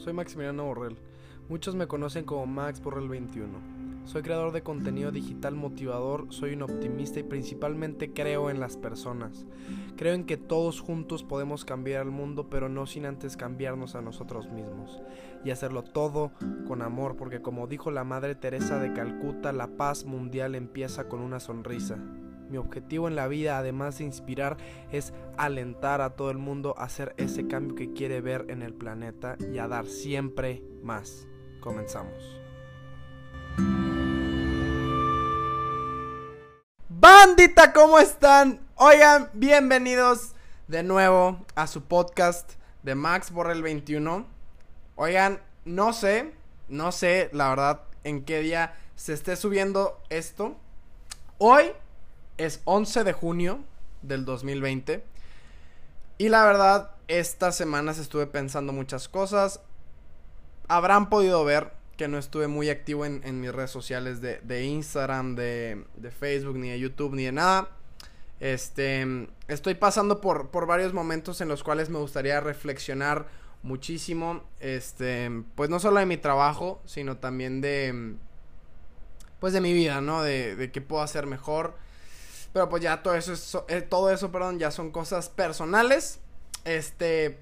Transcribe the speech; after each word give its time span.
soy 0.00 0.14
Maximiliano 0.14 0.64
Borrell. 0.64 0.96
Muchos 1.48 1.74
me 1.74 1.86
conocen 1.86 2.24
como 2.24 2.46
Max 2.46 2.80
Borrell 2.80 3.08
21. 3.08 3.80
Soy 4.06 4.22
creador 4.22 4.50
de 4.52 4.62
contenido 4.62 5.12
digital 5.12 5.54
motivador, 5.54 6.26
soy 6.30 6.54
un 6.54 6.62
optimista 6.62 7.20
y 7.20 7.22
principalmente 7.22 8.12
creo 8.12 8.48
en 8.48 8.60
las 8.60 8.78
personas. 8.78 9.44
Creo 9.96 10.14
en 10.14 10.24
que 10.24 10.38
todos 10.38 10.80
juntos 10.80 11.22
podemos 11.22 11.66
cambiar 11.66 12.02
el 12.06 12.10
mundo, 12.10 12.48
pero 12.48 12.70
no 12.70 12.86
sin 12.86 13.04
antes 13.04 13.36
cambiarnos 13.36 13.94
a 13.94 14.00
nosotros 14.00 14.50
mismos. 14.50 15.02
Y 15.44 15.50
hacerlo 15.50 15.82
todo 15.82 16.32
con 16.66 16.80
amor, 16.80 17.16
porque 17.16 17.42
como 17.42 17.66
dijo 17.66 17.90
la 17.90 18.04
Madre 18.04 18.34
Teresa 18.34 18.78
de 18.78 18.94
Calcuta, 18.94 19.52
la 19.52 19.76
paz 19.76 20.06
mundial 20.06 20.54
empieza 20.54 21.08
con 21.08 21.20
una 21.20 21.40
sonrisa. 21.40 21.98
Mi 22.50 22.58
objetivo 22.58 23.06
en 23.06 23.14
la 23.14 23.28
vida, 23.28 23.58
además 23.58 23.98
de 23.98 24.04
inspirar, 24.04 24.56
es 24.90 25.12
alentar 25.36 26.00
a 26.00 26.16
todo 26.16 26.32
el 26.32 26.38
mundo 26.38 26.74
a 26.76 26.84
hacer 26.84 27.14
ese 27.16 27.46
cambio 27.46 27.76
que 27.76 27.92
quiere 27.92 28.20
ver 28.20 28.46
en 28.48 28.62
el 28.62 28.74
planeta 28.74 29.36
y 29.52 29.58
a 29.58 29.68
dar 29.68 29.86
siempre 29.86 30.60
más. 30.82 31.28
Comenzamos. 31.60 32.40
Bandita, 36.88 37.72
¿cómo 37.72 38.00
están? 38.00 38.66
Oigan, 38.74 39.30
bienvenidos 39.32 40.34
de 40.66 40.82
nuevo 40.82 41.46
a 41.54 41.68
su 41.68 41.84
podcast 41.84 42.54
de 42.82 42.96
Max 42.96 43.30
Borrell 43.30 43.62
21. 43.62 44.26
Oigan, 44.96 45.40
no 45.64 45.92
sé, 45.92 46.34
no 46.68 46.90
sé 46.90 47.30
la 47.32 47.50
verdad 47.50 47.82
en 48.02 48.24
qué 48.24 48.40
día 48.40 48.74
se 48.96 49.12
esté 49.12 49.36
subiendo 49.36 50.02
esto. 50.08 50.56
Hoy 51.38 51.72
es 52.40 52.62
11 52.64 53.04
de 53.04 53.12
junio 53.12 53.60
del 54.02 54.24
2020. 54.24 55.04
Y 56.16 56.28
la 56.28 56.44
verdad, 56.44 56.92
estas 57.08 57.56
semanas 57.56 57.98
estuve 57.98 58.26
pensando 58.26 58.72
muchas 58.72 59.08
cosas. 59.08 59.60
Habrán 60.68 61.10
podido 61.10 61.44
ver 61.44 61.72
que 61.98 62.08
no 62.08 62.16
estuve 62.16 62.48
muy 62.48 62.70
activo 62.70 63.04
en, 63.04 63.40
mis 63.40 63.52
redes 63.52 63.70
sociales 63.70 64.22
de, 64.22 64.64
Instagram, 64.64 65.34
de, 65.34 65.84
Facebook, 66.18 66.56
ni 66.56 66.70
de 66.70 66.80
YouTube, 66.80 67.14
ni 67.14 67.24
de 67.24 67.32
nada. 67.32 67.68
Este, 68.40 69.28
estoy 69.48 69.74
pasando 69.74 70.22
por, 70.22 70.48
por 70.48 70.66
varios 70.66 70.94
momentos 70.94 71.42
en 71.42 71.48
los 71.48 71.62
cuales 71.62 71.90
me 71.90 71.98
gustaría 71.98 72.40
reflexionar 72.40 73.26
muchísimo. 73.62 74.44
Este, 74.60 75.30
pues 75.56 75.68
no 75.68 75.78
solo 75.78 76.00
de 76.00 76.06
mi 76.06 76.16
trabajo, 76.16 76.80
sino 76.86 77.18
también 77.18 77.60
de, 77.60 78.14
pues 79.40 79.52
de 79.52 79.60
mi 79.60 79.74
vida, 79.74 80.00
¿no? 80.00 80.22
De, 80.22 80.56
de 80.56 80.72
qué 80.72 80.80
puedo 80.80 81.02
hacer 81.02 81.26
mejor. 81.26 81.74
Pero 82.52 82.68
pues 82.68 82.82
ya 82.82 83.02
todo 83.02 83.14
eso, 83.14 83.32
es, 83.32 83.56
eh, 83.68 83.82
todo 83.82 84.10
eso, 84.10 84.32
perdón, 84.32 84.58
ya 84.58 84.70
son 84.70 84.90
cosas 84.90 85.28
personales. 85.28 86.18
Este, 86.64 87.38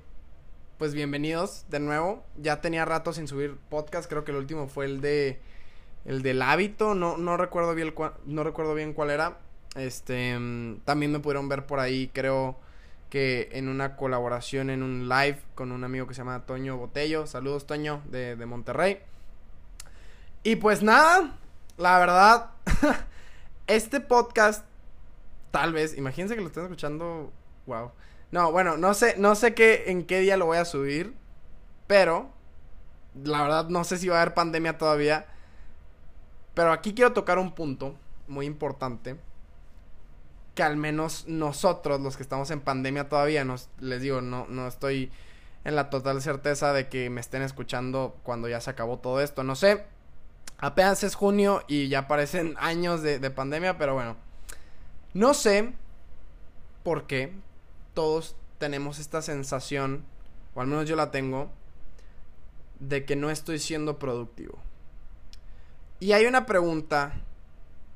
pues 0.77 0.93
bienvenidos 0.93 1.65
de 1.71 1.81
nuevo. 1.81 2.23
Ya 2.37 2.61
tenía 2.61 2.85
rato 2.85 3.13
sin 3.13 3.27
subir 3.27 3.57
podcast, 3.71 4.09
creo 4.09 4.25
que 4.25 4.33
el 4.33 4.37
último 4.37 4.69
fue 4.69 4.85
el 4.85 5.01
de 5.01 5.41
el 6.05 6.23
del 6.23 6.41
hábito, 6.43 6.95
no 6.95 7.19
no 7.19 7.37
recuerdo 7.37 7.75
bien 7.75 7.95
no 8.27 8.45
recuerdo 8.45 8.75
bien 8.75 8.93
cuál 8.93 9.11
era. 9.11 9.39
Este, 9.77 10.39
mm, 10.39 10.81
también 10.85 11.13
me 11.13 11.21
pudieron 11.21 11.49
ver 11.49 11.67
por 11.67 11.81
ahí, 11.81 12.09
creo 12.13 12.59
que 13.09 13.49
en 13.53 13.69
una 13.69 13.97
colaboración 13.97 14.69
en 14.69 14.83
un 14.83 15.09
live 15.09 15.39
con 15.55 15.73
un 15.73 15.85
amigo 15.85 16.07
que 16.07 16.15
se 16.15 16.21
llama 16.21 16.45
Toño 16.45 16.77
Botello. 16.77 17.27
Saludos 17.27 17.67
Toño 17.67 18.03
de, 18.11 18.37
de 18.37 18.47
Monterrey. 18.47 19.01
Y 20.43 20.57
pues 20.57 20.83
nada, 20.83 21.37
la 21.79 21.99
verdad, 21.99 22.51
este 23.67 24.01
podcast, 24.01 24.65
tal 25.51 25.73
vez, 25.73 25.97
imagínense 25.97 26.35
que 26.35 26.41
lo 26.41 26.49
estén 26.49 26.65
escuchando, 26.65 27.33
wow. 27.67 27.93
No, 28.31 28.53
bueno, 28.53 28.77
no 28.77 28.95
sé, 28.95 29.15
no 29.19 29.35
sé 29.35 29.55
qué, 29.55 29.85
en 29.87 30.05
qué 30.05 30.21
día 30.21 30.37
lo 30.37 30.47
voy 30.47 30.59
a 30.59 30.65
subir. 30.65 31.15
Pero, 31.87 32.31
la 33.25 33.43
verdad, 33.43 33.69
no 33.69 33.85
sé 33.85 33.99
si 33.99 34.09
va 34.09 34.19
a 34.19 34.23
haber 34.23 34.35
pandemia 34.35 34.79
todavía. 34.79 35.27
Pero 36.55 36.73
aquí 36.73 36.95
quiero 36.95 37.13
tocar 37.13 37.39
un 37.39 37.55
punto 37.55 37.97
muy 38.27 38.47
importante. 38.47 39.17
Que 40.55 40.63
al 40.63 40.77
menos 40.77 41.27
nosotros, 41.27 42.01
los 42.01 42.17
que 42.17 42.23
estamos 42.23 42.51
en 42.51 42.61
pandemia 42.61 43.09
todavía, 43.09 43.45
nos, 43.45 43.71
les 43.81 44.03
digo, 44.03 44.21
no, 44.21 44.47
no 44.49 44.67
estoy 44.69 45.11
en 45.65 45.77
la 45.77 45.89
total 45.91 46.21
certeza 46.21 46.73
de 46.73 46.89
que 46.89 47.11
me 47.11 47.21
estén 47.21 47.43
escuchando 47.43 48.17
cuando 48.23 48.49
ya 48.49 48.61
se 48.61 48.71
acabó 48.71 48.99
todo 48.99 49.21
esto. 49.23 49.45
No 49.45 49.57
sé. 49.57 49.87
Apenas 50.59 51.05
es 51.05 51.15
junio 51.15 51.63
y 51.69 51.89
ya 51.89 52.09
parecen 52.09 52.57
años 52.59 53.03
de, 53.03 53.19
de 53.19 53.31
pandemia, 53.31 53.79
pero 53.79 53.95
bueno. 53.95 54.28
No 55.15 55.35
sé 55.35 55.73
por 56.83 57.07
qué, 57.07 57.33
todos 57.95 58.37
tenemos 58.59 58.99
esta 58.99 59.23
sensación, 59.23 60.05
o 60.55 60.61
al 60.61 60.67
menos 60.67 60.89
yo 60.89 60.97
la 60.97 61.11
tengo, 61.11 61.51
de 62.81 63.05
que 63.05 63.17
no 63.17 63.31
estoy 63.31 63.59
siendo 63.59 63.99
productivo. 63.99 64.59
Y 66.01 66.13
hay 66.13 66.27
una 66.27 66.47
pregunta 66.47 67.15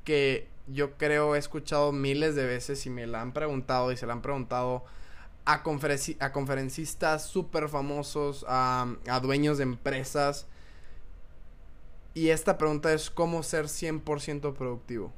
que 0.05 0.49
yo 0.67 0.97
creo 0.97 1.35
he 1.35 1.39
escuchado 1.39 1.93
miles 1.93 2.35
de 2.35 2.47
veces 2.47 2.85
y 2.87 2.91
me 2.91 3.07
la 3.07 3.21
han 3.21 3.33
preguntado 3.33 3.93
y 3.93 3.97
se 3.97 4.07
la 4.07 4.15
han 4.15 4.23
preguntado 4.23 4.85
a, 5.45 5.63
a 5.63 6.33
conferencistas 6.33 7.27
súper 7.27 7.69
famosos, 7.69 8.45
a, 8.49 8.95
a 9.09 9.21
dueños 9.21 9.59
de 9.59 9.65
empresas. 9.65 10.47
Y 12.15 12.29
esta 12.29 12.59
pregunta 12.59 12.93
es 12.93 13.11
cómo 13.11 13.43
ser 13.43 13.67
100% 13.67 14.55
productivo. 14.55 15.13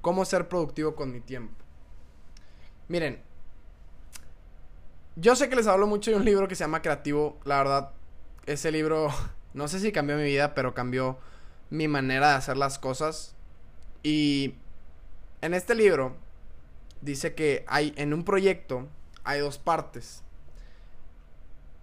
¿Cómo 0.00 0.24
ser 0.24 0.48
productivo 0.48 0.94
con 0.94 1.12
mi 1.12 1.20
tiempo? 1.20 1.54
Miren, 2.88 3.22
yo 5.16 5.36
sé 5.36 5.48
que 5.48 5.56
les 5.56 5.66
hablo 5.66 5.86
mucho 5.86 6.10
de 6.10 6.16
un 6.16 6.24
libro 6.24 6.48
que 6.48 6.54
se 6.54 6.64
llama 6.64 6.82
Creativo. 6.82 7.38
La 7.44 7.58
verdad, 7.58 7.90
ese 8.46 8.70
libro, 8.70 9.08
no 9.54 9.68
sé 9.68 9.80
si 9.80 9.92
cambió 9.92 10.16
mi 10.16 10.24
vida, 10.24 10.54
pero 10.54 10.74
cambió 10.74 11.18
mi 11.70 11.88
manera 11.88 12.30
de 12.30 12.34
hacer 12.36 12.56
las 12.56 12.78
cosas. 12.78 13.34
Y 14.02 14.54
en 15.42 15.54
este 15.54 15.74
libro 15.74 16.16
dice 17.00 17.34
que 17.34 17.64
hay 17.68 17.92
en 17.96 18.14
un 18.14 18.24
proyecto 18.24 18.88
hay 19.28 19.40
dos 19.40 19.58
partes. 19.58 20.22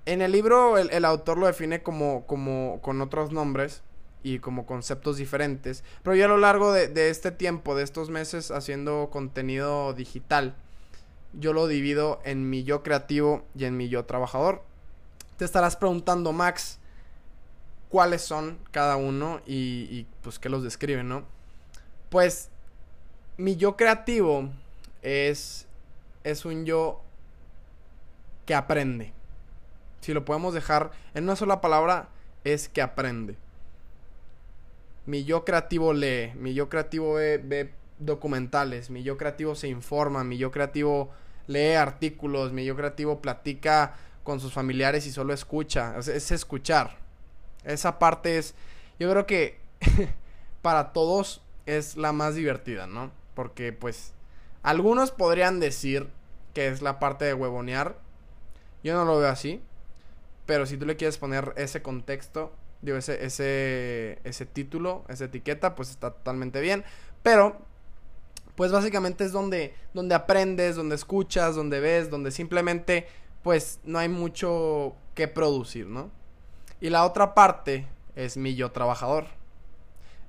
En 0.07 0.23
el 0.23 0.31
libro 0.31 0.79
el, 0.79 1.05
autor 1.05 1.37
lo 1.37 1.45
define 1.45 1.83
como, 1.83 2.25
como 2.25 2.79
con 2.81 3.01
otros 3.01 3.31
nombres 3.31 3.83
y 4.25 4.39
como 4.39 4.65
conceptos 4.65 5.17
diferentes. 5.17 5.83
Pero 6.01 6.15
yo 6.15 6.25
a 6.25 6.27
lo 6.27 6.39
largo 6.39 6.73
de, 6.73 7.09
este 7.11 7.29
tiempo, 7.29 7.75
de 7.75 7.83
estos 7.83 8.09
meses 8.09 8.49
haciendo 8.49 9.09
contenido 9.11 9.93
digital, 9.93 10.55
yo 11.33 11.53
lo 11.53 11.67
divido 11.67 12.19
en 12.25 12.49
mi 12.49 12.63
yo 12.63 12.81
creativo 12.81 13.45
y 13.55 13.65
en 13.65 13.77
mi 13.77 13.87
yo 13.87 14.05
trabajador. 14.05 14.63
Te 15.37 15.45
estarás 15.45 15.75
preguntando, 15.75 16.33
Max, 16.33 16.79
cuáles 17.89 18.23
son 18.23 18.57
cada 18.71 18.95
uno 18.95 19.41
y, 19.45 20.07
pues 20.23 20.39
qué 20.39 20.49
los 20.49 20.63
describen, 20.63 21.07
¿no? 21.07 21.23
Pues 22.09 22.49
mi 23.37 23.57
yo 23.57 23.77
creativo 23.77 24.49
es, 25.03 25.67
es 26.23 26.45
un 26.45 26.65
yo 26.65 26.99
que 28.47 28.55
aprende. 28.55 29.13
Si 30.01 30.15
lo 30.15 30.25
podemos 30.25 30.55
dejar 30.55 30.93
en 31.13 31.25
una 31.25 31.35
sola 31.35 31.61
palabra, 31.61 32.09
es 32.43 32.67
que 32.69 32.81
aprende. 32.81 33.37
Mi 35.05 35.23
yo 35.23 35.45
creativo 35.45 35.93
lee, 35.93 36.33
mi 36.35 36.53
yo 36.53 36.69
creativo 36.69 37.13
ve, 37.15 37.73
documentales, 37.99 38.89
mi 38.89 39.03
yo 39.03 39.17
creativo 39.17 39.55
se 39.55 39.67
informa, 39.67 40.23
mi 40.23 40.37
yo 40.37 40.51
creativo 40.51 41.11
lee 41.47 41.73
artículos, 41.73 42.51
mi 42.51 42.65
yo 42.65 42.75
creativo 42.75 43.21
platica 43.21 43.95
con 44.23 44.39
sus 44.39 44.53
familiares 44.53 45.05
y 45.05 45.11
solo 45.11 45.33
escucha. 45.33 45.95
Es, 45.97 46.31
escuchar. 46.31 46.97
Esa 47.63 47.99
parte 47.99 48.37
es, 48.37 48.55
yo 48.99 49.09
creo 49.09 49.25
que 49.25 49.59
para 50.61 50.93
todos 50.93 51.41
es 51.65 51.97
la 51.97 52.11
más 52.11 52.35
divertida, 52.35 52.87
¿no? 52.87 53.11
Porque 53.35 53.73
pues 53.73 54.13
algunos 54.63 55.11
podrían 55.11 55.59
decir 55.59 56.09
que 56.53 56.67
es 56.67 56.81
la 56.81 56.99
parte 56.99 57.25
de 57.25 57.33
huevonear. 57.33 57.97
Yo 58.83 58.95
no 58.95 59.05
lo 59.05 59.19
veo 59.19 59.29
así. 59.29 59.61
Pero 60.45 60.65
si 60.65 60.77
tú 60.77 60.85
le 60.85 60.95
quieres 60.95 61.17
poner 61.17 61.53
ese 61.57 61.81
contexto, 61.81 62.51
digo, 62.85 62.97
ese, 62.97 63.25
ese, 63.25 64.19
ese 64.23 64.45
título, 64.45 65.03
esa 65.09 65.25
etiqueta, 65.25 65.75
pues 65.75 65.89
está 65.89 66.11
totalmente 66.11 66.61
bien. 66.61 66.85
Pero 67.23 67.57
pues 68.55 68.71
básicamente 68.71 69.25
es 69.25 69.31
donde, 69.31 69.73
donde 69.93 70.15
aprendes, 70.15 70.75
donde 70.75 70.95
escuchas, 70.95 71.55
donde 71.55 71.79
ves, 71.79 72.09
donde 72.09 72.31
simplemente 72.31 73.07
pues 73.41 73.79
no 73.83 73.99
hay 73.99 74.07
mucho 74.07 74.95
que 75.13 75.27
producir, 75.27 75.87
¿no? 75.87 76.09
Y 76.79 76.89
la 76.89 77.05
otra 77.05 77.33
parte 77.33 77.87
es 78.15 78.37
mi 78.37 78.55
yo 78.55 78.71
trabajador. 78.71 79.25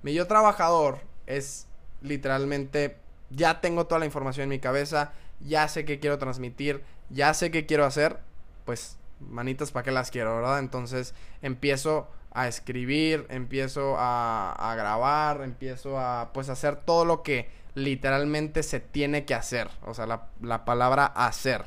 Mi 0.02 0.12
yo 0.14 0.26
trabajador 0.26 0.98
es 1.26 1.66
literalmente, 2.00 2.96
ya 3.30 3.60
tengo 3.60 3.86
toda 3.86 3.98
la 4.00 4.06
información 4.06 4.44
en 4.44 4.50
mi 4.50 4.58
cabeza, 4.58 5.12
ya 5.40 5.68
sé 5.68 5.84
qué 5.84 6.00
quiero 6.00 6.18
transmitir, 6.18 6.82
ya 7.10 7.32
sé 7.34 7.50
qué 7.50 7.66
quiero 7.66 7.84
hacer, 7.84 8.18
pues 8.64 8.98
manitas 9.20 9.70
para 9.70 9.84
qué 9.84 9.92
las 9.92 10.10
quiero, 10.10 10.36
¿verdad? 10.36 10.58
Entonces 10.58 11.14
empiezo 11.42 12.08
a 12.36 12.48
escribir, 12.48 13.26
empiezo 13.30 13.96
a, 13.98 14.52
a 14.52 14.74
grabar, 14.74 15.42
empiezo 15.42 15.98
a 15.98 16.30
pues 16.34 16.48
hacer 16.50 16.76
todo 16.76 17.04
lo 17.04 17.22
que 17.22 17.48
literalmente 17.76 18.62
se 18.62 18.80
tiene 18.80 19.24
que 19.24 19.34
hacer. 19.34 19.70
O 19.84 19.94
sea, 19.94 20.06
la, 20.06 20.64
palabra 20.64 21.06
hacer, 21.06 21.66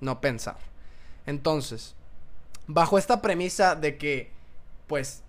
no 0.00 0.20
pensar. 0.20 0.56
Entonces, 1.26 1.94
bajo 2.66 2.98
esta 2.98 3.22
premisa 3.22 3.76
de 3.76 3.96
que 3.98 4.32
pues 4.86 5.22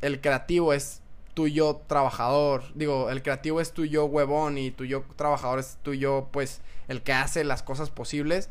el 0.00 0.20
creativo 0.20 0.72
es 0.72 1.02
tu 1.34 1.48
yo 1.48 1.82
trabajador. 1.86 2.62
Digo, 2.74 3.10
el 3.10 3.22
creativo 3.22 3.60
es 3.60 3.72
tu 3.72 3.84
yo 3.84 4.04
huevón 4.04 4.58
y 4.58 4.70
tu 4.70 4.84
yo 4.84 5.04
trabajador 5.16 5.58
es 5.58 5.76
tu 5.82 5.92
yo, 5.92 6.28
pues, 6.30 6.60
el 6.88 7.02
que 7.02 7.12
hace 7.12 7.42
las 7.42 7.62
cosas 7.62 7.90
posibles. 7.90 8.48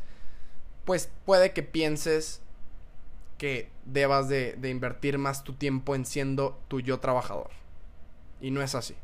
Pues 0.84 1.10
puede 1.24 1.52
que 1.52 1.62
pienses 1.62 2.41
que 3.42 3.68
debas 3.84 4.28
de, 4.28 4.56
invertir 4.62 5.18
más 5.18 5.42
tu 5.42 5.54
tiempo 5.54 5.96
en 5.96 6.06
siendo 6.06 6.60
tu 6.68 6.78
yo 6.78 7.00
trabajador. 7.00 7.50
Y 8.40 8.52
no 8.52 8.62
es 8.62 8.76
así. 8.76 8.94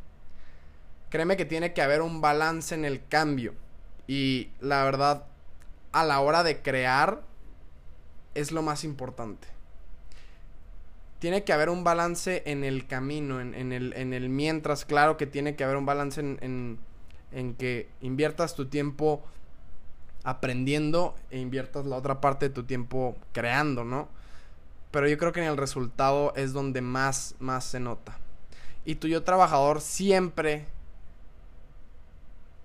Créeme 1.10 1.36
que 1.36 1.44
tiene 1.44 1.72
que 1.72 1.82
haber 1.82 2.02
un 2.02 2.20
balance 2.20 2.72
en 2.72 2.84
el 2.84 3.04
cambio. 3.04 3.54
Y 4.06 4.50
la 4.60 4.84
verdad, 4.84 5.26
a 5.90 6.04
la 6.04 6.20
hora 6.20 6.44
de 6.44 6.62
crear, 6.62 7.24
es 8.36 8.52
lo 8.52 8.62
más 8.62 8.84
importante. 8.84 9.48
Tiene 11.18 11.42
que 11.42 11.52
haber 11.52 11.68
un 11.68 11.82
balance 11.82 12.44
en 12.46 12.62
el 12.62 12.86
camino, 12.86 13.40
en, 13.40 13.72
el, 13.72 13.92
en 13.94 14.12
el, 14.12 14.28
mientras. 14.28 14.84
Claro 14.84 15.16
que 15.16 15.26
tiene 15.26 15.56
que 15.56 15.64
haber 15.64 15.78
un 15.78 15.84
balance 15.84 16.20
en, 16.20 16.78
en, 17.32 17.54
que 17.54 17.88
inviertas 18.02 18.54
tu 18.54 18.68
tiempo 18.68 19.24
aprendiendo 20.22 21.16
e 21.28 21.40
inviertas 21.40 21.86
la 21.86 21.96
otra 21.96 22.20
parte 22.20 22.50
de 22.50 22.54
tu 22.54 22.62
tiempo 22.62 23.16
creando, 23.32 23.82
¿no? 23.82 24.16
Pero 24.90 25.08
yo 25.08 25.18
creo 25.18 25.32
que 25.32 25.40
en 25.40 25.48
el 25.48 25.56
resultado 25.56 26.32
es 26.34 26.52
donde 26.52 26.80
más, 26.80 27.34
más 27.38 27.64
se 27.64 27.80
nota. 27.80 28.18
Y 28.84 28.94
tu 28.94 29.08
yo 29.08 29.22
trabajador 29.22 29.80
siempre 29.80 30.66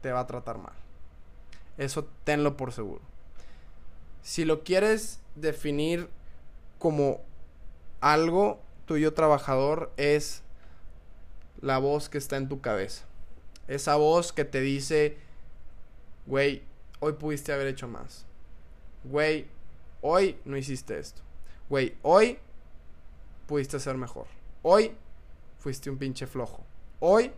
te 0.02 0.12
va 0.12 0.22
a 0.22 0.28
tratar 0.28 0.58
mal. 0.58 0.74
Eso 1.78 2.08
tenlo 2.24 2.56
por 2.56 2.72
seguro. 2.72 3.02
Si 4.22 4.46
lo 4.46 4.64
quieres 4.64 5.20
definir 5.36 6.10
como 6.80 7.22
algo, 8.00 8.62
tuyo 8.86 9.14
trabajador 9.14 9.92
es 9.98 10.44
la 11.62 11.78
voz 11.78 12.10
que 12.10 12.18
está 12.18 12.38
en 12.38 12.50
tu 12.50 12.62
cabeza. 12.62 13.06
Esa 13.68 13.96
voz 13.96 14.34
que 14.34 14.46
te 14.46 14.62
dice, 14.62 15.18
güey, 16.26 16.64
hoy 17.00 17.14
pudiste 17.14 17.54
haber 17.54 17.68
hecho 17.68 17.88
más. 17.88 18.26
Güey, 19.06 19.48
hoy 20.02 20.38
no 20.46 20.58
hiciste 20.58 21.00
esto. 21.00 21.22
Güey, 21.69 21.95
hoy 22.01 22.39
pudiste 23.48 23.80
ser 23.80 23.98
mejor. 23.98 24.27
Hoy 24.62 24.95
fuiste 25.60 25.89
un 25.89 25.98
pinche 25.98 26.27
flojo. 26.27 26.63
Hoy 27.00 27.31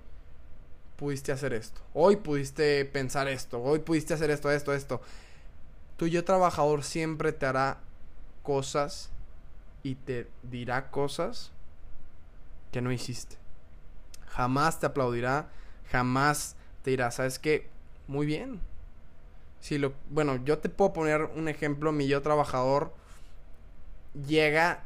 pudiste 0.96 1.32
hacer 1.32 1.54
esto. 1.54 1.82
Hoy 1.94 2.18
pudiste 2.18 2.86
pensar 2.86 3.28
esto. 3.28 3.62
Hoy 3.62 3.80
pudiste 3.80 4.14
hacer 4.14 4.32
esto, 4.32 4.52
esto, 4.52 4.74
esto. 4.74 5.02
Tu 5.98 6.08
yo 6.08 6.24
trabajador 6.24 6.84
siempre 6.84 7.32
te 7.32 7.46
hará 7.46 7.80
cosas 8.44 9.10
y 9.84 9.96
te 9.96 10.28
dirá 10.44 10.92
cosas 10.92 11.52
que 12.72 12.82
no 12.82 12.92
hiciste. 12.92 13.38
Jamás 14.28 14.80
te 14.80 14.88
aplaudirá, 14.88 15.50
jamás 15.92 16.56
te 16.84 16.92
dirá, 16.92 17.12
¿sabes 17.12 17.40
qué? 17.40 17.70
Muy 18.08 18.26
bien. 18.26 18.60
Si 19.62 19.78
lo, 19.78 19.94
bueno, 20.10 20.44
yo 20.44 20.58
te 20.60 20.70
puedo 20.70 20.92
poner 20.92 21.24
un 21.24 21.48
ejemplo, 21.48 21.92
mi 21.92 22.08
yo 22.08 22.22
trabajador 22.22 22.94
llega 24.28 24.84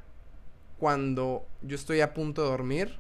cuando 0.80 1.46
yo 1.62 1.76
estoy 1.76 2.02
a 2.02 2.14
punto 2.14 2.44
de 2.44 2.50
dormir 2.50 2.98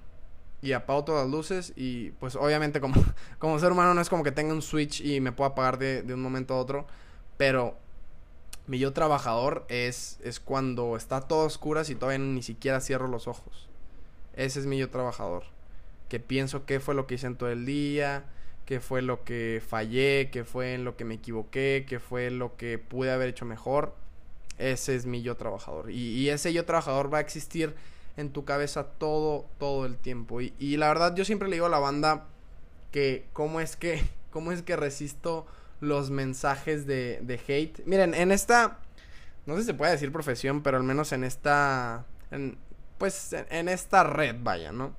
y 0.62 0.74
apago 0.74 1.06
todas 1.06 1.24
las 1.24 1.32
luces 1.32 1.74
y 1.76 2.12
pues 2.12 2.36
obviamente 2.36 2.82
como, 2.82 3.02
como 3.40 3.60
ser 3.60 3.72
humano 3.72 3.94
no 3.94 4.02
es 4.02 4.10
como 4.10 4.24
que 4.24 4.32
tenga 4.32 4.54
un 4.54 4.62
switch 4.62 5.02
y 5.02 5.22
me 5.22 5.32
pueda 5.32 5.52
apagar 5.52 5.78
de, 5.78 6.04
de 6.04 6.14
un 6.14 6.22
momento 6.22 6.54
a 6.54 6.58
otro, 6.58 6.86
pero 7.38 7.78
mi 8.70 8.78
yo 8.78 8.94
trabajador 8.94 9.66
es, 9.68 10.20
es 10.24 10.40
cuando 10.40 10.96
está 10.96 11.22
todo 11.22 11.48
oscuras 11.48 11.90
y 11.90 11.96
todavía 11.96 12.20
ni 12.20 12.44
siquiera 12.44 12.82
cierro 12.82 13.08
los 13.08 13.28
ojos. 13.28 13.68
Ese 14.36 14.60
es 14.60 14.68
mi 14.68 14.78
yo 14.78 14.92
trabajador. 14.92 15.44
Que 16.08 16.20
pienso 16.20 16.68
qué 16.68 16.80
fue 16.80 16.94
lo 16.94 17.08
que 17.08 17.16
hice 17.16 17.26
en 17.26 17.36
todo 17.36 17.50
el 17.50 17.66
día, 17.66 18.26
qué 18.68 18.80
fue 18.80 19.02
lo 19.02 19.24
que 19.24 19.60
fallé, 19.68 20.30
qué 20.32 20.44
fue 20.44 20.76
en 20.76 20.86
lo 20.86 20.96
que 20.96 21.04
me 21.04 21.16
equivoqué, 21.16 21.86
qué 21.90 22.00
fue 22.00 22.30
lo 22.30 22.58
que 22.58 22.78
pude 22.78 23.12
haber 23.12 23.30
hecho 23.30 23.44
mejor. 23.44 23.96
Ese 24.60 24.96
es 24.96 25.06
mi 25.06 25.24
yo 25.24 25.36
trabajador. 25.36 25.90
Y, 25.90 26.30
ese 26.30 26.54
yo 26.54 26.66
trabajador 26.66 27.12
va 27.12 27.18
a 27.18 27.22
existir 27.22 27.74
en 28.18 28.32
tu 28.32 28.46
cabeza 28.46 28.84
todo, 28.84 29.48
todo 29.58 29.86
el 29.86 29.98
tiempo. 29.98 30.42
Y, 30.42 30.54
y 30.60 30.78
la 30.78 30.90
verdad, 30.90 31.16
yo 31.16 31.26
siempre 31.26 31.48
le 31.48 31.56
digo 31.56 31.66
a 31.66 31.70
la 31.70 31.80
banda 31.80 32.28
que 32.92 33.26
cómo 33.34 33.62
es 33.62 33.76
que, 33.76 34.04
cómo 34.32 34.52
es 34.52 34.62
que 34.62 34.76
resisto 34.76 35.48
los 35.80 36.10
mensajes 36.10 36.86
de, 36.86 37.20
de 37.24 37.40
hate. 37.48 37.82
Miren, 37.86 38.14
en 38.14 38.32
esta, 38.32 38.80
no 39.46 39.56
sé 39.56 39.62
si 39.62 39.68
se 39.68 39.74
puede 39.74 39.94
decir 39.94 40.12
profesión, 40.12 40.62
pero 40.62 40.78
al 40.78 40.84
menos 40.84 41.12
en 41.14 41.24
esta, 41.24 42.06
en, 42.32 42.58
pues 42.98 43.34
en, 43.34 43.70
esta 43.70 44.04
red, 44.04 44.36
vaya, 44.42 44.72
¿no? 44.72 44.94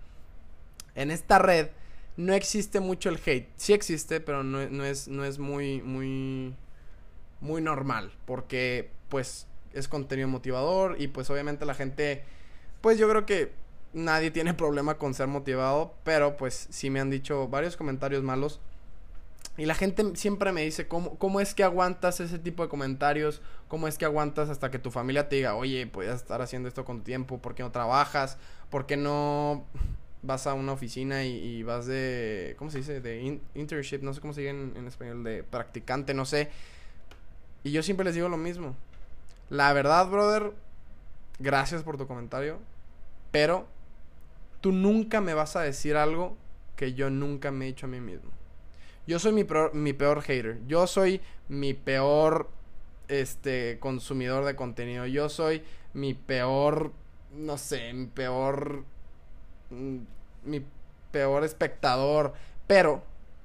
En 0.95 1.11
esta 1.11 1.39
red 1.39 1.69
no 2.17 2.33
existe 2.33 2.81
mucho 2.81 3.11
el 3.11 3.21
hate. 3.25 3.49
Sí 3.57 3.73
existe, 3.73 4.21
pero 4.21 4.43
no, 4.43 4.67
no, 4.69 4.85
es, 4.85 5.09
no 5.09 5.25
es 5.25 5.39
muy, 5.39 5.83
muy, 5.83 6.55
muy 7.41 7.63
normal. 7.63 8.13
Porque, 8.25 8.91
pues, 9.09 9.47
es 9.73 9.89
contenido 9.89 10.29
motivador 10.29 10.97
y 10.99 11.09
pues 11.09 11.31
obviamente 11.31 11.65
la 11.65 11.75
gente, 11.75 12.25
pues 12.81 12.99
yo 12.99 13.09
creo 13.09 13.27
que 13.27 13.53
nadie 13.93 14.31
tiene 14.31 14.55
problema 14.55 14.95
con 14.99 15.15
ser 15.15 15.27
motivado, 15.27 15.95
pero 16.05 16.37
pues 16.37 16.69
sí 16.71 16.91
me 16.91 17.01
han 17.01 17.11
dicho 17.11 17.49
varios 17.49 17.77
comentarios 17.77 18.23
malos 18.23 18.61
y 19.57 19.67
la 19.67 19.75
gente 19.75 20.05
siempre 20.15 20.53
me 20.53 20.63
dice, 20.63 20.89
¿cómo, 20.89 21.19
¿cómo 21.19 21.41
es 21.41 21.55
que 21.55 21.65
aguantas 21.65 22.21
ese 22.21 22.39
tipo 22.39 22.63
de 22.63 22.69
comentarios? 22.69 23.43
¿Cómo 23.69 23.89
es 23.89 23.99
que 23.99 24.05
aguantas 24.05 24.49
hasta 24.49 24.71
que 24.71 24.79
tu 24.79 24.91
familia 24.91 25.29
te 25.29 25.37
diga, 25.37 25.55
oye, 25.55 25.87
puedes 25.87 26.15
estar 26.15 26.41
haciendo 26.41 26.69
esto 26.69 26.85
con 26.85 27.03
tiempo? 27.03 27.39
¿Por 27.39 27.55
qué 27.55 27.63
no 27.63 27.71
trabajas? 27.71 28.39
¿Por 28.71 28.87
qué 28.87 28.97
no 28.97 29.67
vas 30.23 30.47
a 30.47 30.55
una 30.55 30.73
oficina 30.73 31.25
y, 31.25 31.63
vas 31.63 31.87
de, 31.87 32.55
¿cómo 32.59 32.71
se 32.71 32.79
dice? 32.79 33.01
De 33.01 33.41
internship, 33.55 34.01
no 34.03 34.15
sé 34.15 34.21
cómo 34.21 34.33
se 34.33 34.43
dice 34.43 34.51
en, 34.51 34.73
en 34.77 34.87
español, 34.87 35.25
de 35.25 35.43
practicante, 35.43 36.15
no 36.15 36.25
sé. 36.25 36.49
Y 37.63 37.73
yo 37.73 37.83
siempre 37.83 38.05
les 38.05 38.15
digo 38.15 38.29
lo 38.29 38.39
mismo. 38.39 38.75
La 39.51 39.73
verdad, 39.73 40.09
brother, 40.09 40.53
gracias 41.39 41.83
por 41.83 41.97
tu 41.97 42.07
comentario, 42.07 42.59
pero 43.31 43.67
tú 44.61 44.73
nunca 44.73 45.21
me 45.21 45.35
vas 45.35 45.57
a 45.57 45.61
decir 45.61 45.97
algo 45.97 46.37
que 46.77 46.95
yo 46.95 47.11
nunca 47.11 47.51
me 47.51 47.67
he 47.67 47.69
dicho 47.69 47.87
a 47.87 47.91
mí 47.91 48.01
mismo. 48.01 48.31
Yo 49.07 49.19
soy 49.19 49.33
mi 49.33 49.45
peor, 49.45 49.75
mi 49.75 49.93
peor 49.93 50.23
hater. 50.23 50.59
Yo 50.67 50.87
soy 50.87 51.21
mi 51.49 51.75
peor 51.75 52.49
este 53.09 53.79
consumidor 53.81 54.45
de 54.45 54.55
contenido. 54.57 55.05
Yo 55.07 55.29
soy 55.29 55.63
mi 55.93 56.15
peor 56.15 56.93
no 57.33 57.59
sé, 57.59 57.93
mi 57.93 58.07
peor 58.07 58.85
mm, 59.71 59.99
mi 60.45 60.65
peor 61.11 61.45
espectador, 61.45 62.33
pero 62.67 63.03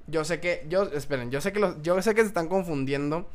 yo 0.07 0.23
sé 0.23 0.39
que 0.39 0.65
yo 0.69 0.83
esperen, 0.83 1.31
yo 1.31 1.41
sé 1.41 1.51
que 1.51 1.59
los 1.59 1.81
yo 1.81 1.99
sé 2.01 2.15
que 2.15 2.21
se 2.21 2.27
están 2.27 2.47
confundiendo 2.47 3.27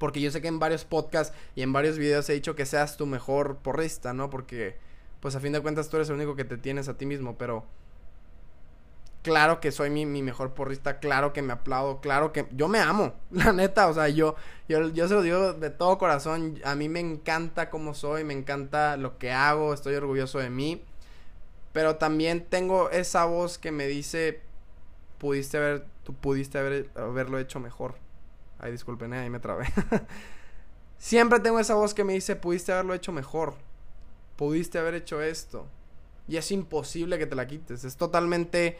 porque 0.00 0.22
yo 0.22 0.30
sé 0.30 0.40
que 0.40 0.48
en 0.48 0.58
varios 0.58 0.86
podcasts 0.86 1.36
y 1.54 1.60
en 1.60 1.74
varios 1.74 1.98
videos 1.98 2.28
he 2.30 2.32
dicho 2.32 2.56
que 2.56 2.64
seas 2.64 2.96
tu 2.96 3.04
mejor 3.04 3.58
porrista, 3.58 4.14
¿no? 4.14 4.30
Porque 4.30 4.78
pues 5.20 5.36
a 5.36 5.40
fin 5.40 5.52
de 5.52 5.60
cuentas 5.60 5.90
tú 5.90 5.98
eres 5.98 6.08
el 6.08 6.16
único 6.16 6.34
que 6.34 6.46
te 6.46 6.56
tienes 6.56 6.88
a 6.88 6.96
ti 6.96 7.04
mismo, 7.04 7.36
pero 7.36 7.66
claro 9.22 9.60
que 9.60 9.72
soy 9.72 9.90
mi, 9.90 10.06
mejor 10.06 10.54
porrista, 10.54 11.00
claro 11.00 11.34
que 11.34 11.42
me 11.42 11.52
aplaudo, 11.52 12.00
claro 12.00 12.32
que 12.32 12.46
yo 12.52 12.66
me 12.66 12.78
amo, 12.78 13.12
la 13.30 13.52
neta, 13.52 13.88
o 13.88 13.94
sea, 13.94 14.08
yo, 14.08 14.36
yo, 14.70 14.88
yo 14.88 15.06
se 15.06 15.12
lo 15.12 15.20
digo 15.20 15.52
de 15.52 15.68
todo 15.68 15.98
corazón, 15.98 16.58
a 16.64 16.74
mí 16.74 16.88
me 16.88 17.00
encanta 17.00 17.68
cómo 17.68 17.92
soy, 17.92 18.24
me 18.24 18.32
encanta 18.32 18.96
lo 18.96 19.18
que 19.18 19.32
hago, 19.32 19.74
estoy 19.74 19.96
orgulloso 19.96 20.38
de 20.38 20.48
mí, 20.48 20.82
pero 21.74 21.96
también 21.96 22.46
tengo 22.46 22.88
esa 22.88 23.26
voz 23.26 23.58
que 23.58 23.70
me 23.70 23.86
dice, 23.86 24.40
pudiste 25.18 25.58
haber, 25.58 25.84
tú 26.04 26.14
pudiste 26.14 26.58
haber, 26.58 26.88
haberlo 26.94 27.38
hecho 27.38 27.60
mejor. 27.60 27.96
Ay, 28.60 28.72
disculpen, 28.72 29.12
ahí 29.12 29.30
me 29.30 29.40
trabé. 29.40 29.66
Siempre 30.98 31.40
tengo 31.40 31.58
esa 31.58 31.74
voz 31.74 31.94
que 31.94 32.04
me 32.04 32.12
dice, 32.12 32.36
pudiste 32.36 32.72
haberlo 32.72 32.92
hecho 32.92 33.10
mejor, 33.10 33.54
pudiste 34.36 34.78
haber 34.78 34.94
hecho 34.94 35.22
esto. 35.22 35.66
Y 36.28 36.36
es 36.36 36.52
imposible 36.52 37.18
que 37.18 37.26
te 37.26 37.34
la 37.34 37.46
quites, 37.46 37.84
es 37.84 37.96
totalmente 37.96 38.78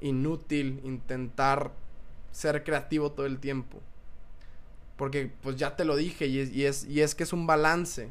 inútil 0.00 0.80
intentar 0.84 1.70
ser 2.32 2.64
creativo 2.64 3.12
todo 3.12 3.26
el 3.26 3.38
tiempo. 3.38 3.78
Porque 4.96 5.30
pues 5.42 5.56
ya 5.56 5.76
te 5.76 5.84
lo 5.84 5.96
dije 5.96 6.26
y 6.26 6.40
es, 6.40 6.50
y 6.50 6.64
es, 6.64 6.84
y 6.84 7.02
es 7.02 7.14
que 7.14 7.24
es 7.24 7.32
un 7.32 7.46
balance 7.46 8.10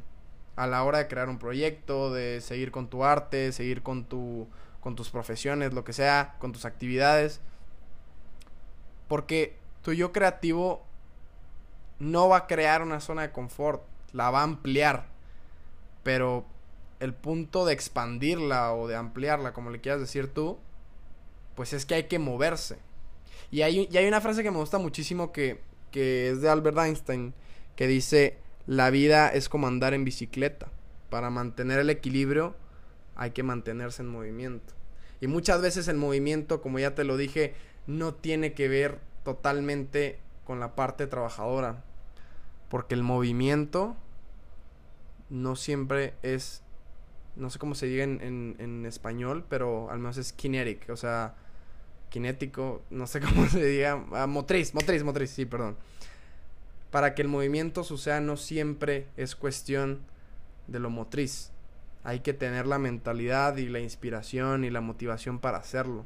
a 0.55 0.67
la 0.67 0.83
hora 0.83 0.99
de 0.99 1.07
crear 1.07 1.29
un 1.29 1.39
proyecto, 1.39 2.13
de 2.13 2.41
seguir 2.41 2.71
con 2.71 2.87
tu 2.87 3.03
arte, 3.03 3.51
seguir 3.51 3.81
con, 3.81 4.05
tu, 4.05 4.47
con 4.79 4.95
tus 4.95 5.09
profesiones, 5.09 5.73
lo 5.73 5.83
que 5.83 5.93
sea, 5.93 6.35
con 6.39 6.51
tus 6.51 6.65
actividades. 6.65 7.41
Porque 9.07 9.57
tu 9.81 9.93
yo 9.93 10.11
creativo 10.11 10.85
no 11.99 12.29
va 12.29 12.37
a 12.37 12.47
crear 12.47 12.81
una 12.81 12.99
zona 12.99 13.23
de 13.23 13.31
confort, 13.31 13.83
la 14.13 14.29
va 14.31 14.41
a 14.41 14.43
ampliar. 14.43 15.07
Pero 16.03 16.45
el 16.99 17.13
punto 17.13 17.65
de 17.65 17.73
expandirla 17.73 18.73
o 18.73 18.87
de 18.87 18.95
ampliarla, 18.95 19.53
como 19.53 19.69
le 19.69 19.81
quieras 19.81 20.01
decir 20.01 20.33
tú, 20.33 20.57
pues 21.55 21.73
es 21.73 21.85
que 21.85 21.95
hay 21.95 22.03
que 22.03 22.19
moverse. 22.19 22.77
Y 23.51 23.61
hay, 23.61 23.89
hay 23.95 24.07
una 24.07 24.21
frase 24.21 24.43
que 24.43 24.51
me 24.51 24.57
gusta 24.57 24.77
muchísimo 24.77 25.31
que, 25.31 25.61
que 25.91 26.29
es 26.29 26.41
de 26.41 26.49
Albert 26.49 26.77
Einstein, 26.77 27.33
que 27.75 27.87
dice, 27.87 28.37
la 28.65 28.89
vida 28.89 29.29
es 29.29 29.49
como 29.49 29.67
andar 29.67 29.93
en 29.93 30.05
bicicleta. 30.05 30.67
Para 31.09 31.29
mantener 31.29 31.79
el 31.79 31.89
equilibrio 31.89 32.55
hay 33.15 33.31
que 33.31 33.43
mantenerse 33.43 34.01
en 34.01 34.09
movimiento. 34.09 34.73
Y 35.21 35.27
muchas 35.27 35.61
veces 35.61 35.87
el 35.87 35.97
movimiento, 35.97 36.61
como 36.61 36.79
ya 36.79 36.95
te 36.95 37.03
lo 37.03 37.17
dije, 37.17 37.53
no 37.87 38.13
tiene 38.13 38.53
que 38.53 38.67
ver 38.67 38.99
totalmente 39.23 40.19
con 40.45 40.59
la 40.59 40.75
parte 40.75 41.07
trabajadora. 41.07 41.83
Porque 42.69 42.95
el 42.95 43.03
movimiento 43.03 43.95
no 45.29 45.55
siempre 45.55 46.13
es, 46.21 46.63
no 47.35 47.49
sé 47.49 47.59
cómo 47.59 47.75
se 47.75 47.87
diga 47.87 48.03
en, 48.03 48.55
en, 48.59 48.85
español, 48.85 49.45
pero 49.49 49.89
al 49.91 49.99
menos 49.99 50.17
es 50.17 50.33
kinetic, 50.33 50.89
o 50.89 50.97
sea, 50.97 51.35
kinético, 52.09 52.83
no 52.89 53.07
sé 53.07 53.19
cómo 53.21 53.47
se 53.47 53.63
diga, 53.63 54.05
ah, 54.13 54.27
motriz, 54.27 54.73
motriz, 54.73 55.03
motriz, 55.03 55.31
sí, 55.31 55.45
perdón. 55.45 55.77
Para 56.91 57.13
que 57.13 57.21
el 57.21 57.27
movimiento 57.27 57.83
suceda 57.83 58.19
no 58.19 58.35
siempre 58.37 59.07
es 59.15 59.35
cuestión 59.35 59.99
de 60.67 60.79
lo 60.79 60.89
motriz. 60.89 61.51
Hay 62.03 62.21
que 62.21 62.33
tener 62.33 62.65
la 62.65 62.79
mentalidad 62.79 63.57
y 63.57 63.67
la 63.67 63.79
inspiración 63.79 64.63
y 64.63 64.71
la 64.71 64.81
motivación 64.81 65.39
para 65.39 65.57
hacerlo. 65.57 66.05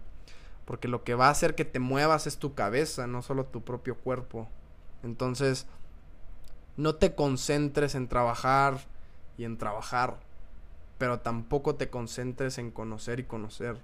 Porque 0.65 0.87
lo 0.87 1.03
que 1.03 1.15
va 1.15 1.27
a 1.27 1.31
hacer 1.31 1.55
que 1.55 1.65
te 1.65 1.79
muevas 1.79 2.27
es 2.27 2.37
tu 2.37 2.53
cabeza, 2.53 3.07
no 3.07 3.21
solo 3.21 3.45
tu 3.45 3.63
propio 3.63 3.95
cuerpo. 3.95 4.49
Entonces, 5.03 5.67
no 6.77 6.95
te 6.95 7.15
concentres 7.15 7.95
en 7.95 8.07
trabajar 8.07 8.79
y 9.37 9.45
en 9.45 9.57
trabajar, 9.57 10.19
pero 10.97 11.19
tampoco 11.19 11.75
te 11.75 11.89
concentres 11.89 12.57
en 12.57 12.71
conocer 12.71 13.19
y 13.19 13.23
conocer. 13.23 13.77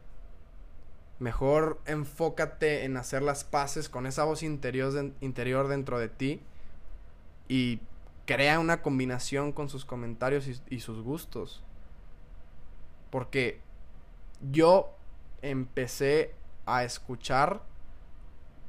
Mejor 1.20 1.80
enfócate 1.86 2.86
en 2.86 2.98
hacer 2.98 3.22
las 3.22 3.44
paces 3.44 3.90
con 3.90 4.06
esa 4.06 4.24
voz 4.24 4.42
interior, 4.42 5.12
interior 5.20 5.68
dentro 5.68 6.00
de 6.00 6.08
ti 6.08 6.42
y 7.48 7.80
crea 8.26 8.60
una 8.60 8.82
combinación 8.82 9.52
con 9.52 9.70
sus 9.70 9.86
comentarios 9.86 10.48
y, 10.70 10.80
sus 10.80 11.02
gustos. 11.02 11.62
Porque 13.10 13.60
yo 14.52 14.96
empecé 15.42 16.36
a 16.66 16.84
escuchar 16.84 17.64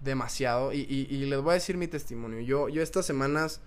demasiado 0.00 0.72
y, 0.72 0.80
y, 0.80 1.26
les 1.26 1.40
voy 1.40 1.50
a 1.50 1.54
decir 1.54 1.76
mi 1.76 1.86
testimonio. 1.86 2.40
Yo, 2.40 2.68
yo 2.68 2.82
estas 2.82 3.06
semanas 3.06 3.60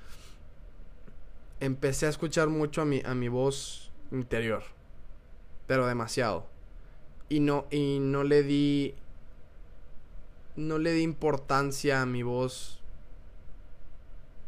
empecé 1.64 2.06
a 2.06 2.10
escuchar 2.10 2.50
mucho 2.50 2.82
a 2.82 2.86
mi, 2.86 3.02
a 3.06 3.16
mi 3.16 3.30
voz 3.30 3.92
interior. 4.12 4.64
Pero 5.68 5.88
demasiado. 5.88 6.46
Y 7.30 7.40
no, 7.40 7.66
y 7.72 8.00
no 8.00 8.24
le 8.24 8.44
di. 8.44 8.96
No 10.56 10.78
le 10.78 10.92
di 10.92 11.02
importancia 11.02 12.02
a 12.02 12.06
mi 12.06 12.22
voz. 12.22 12.82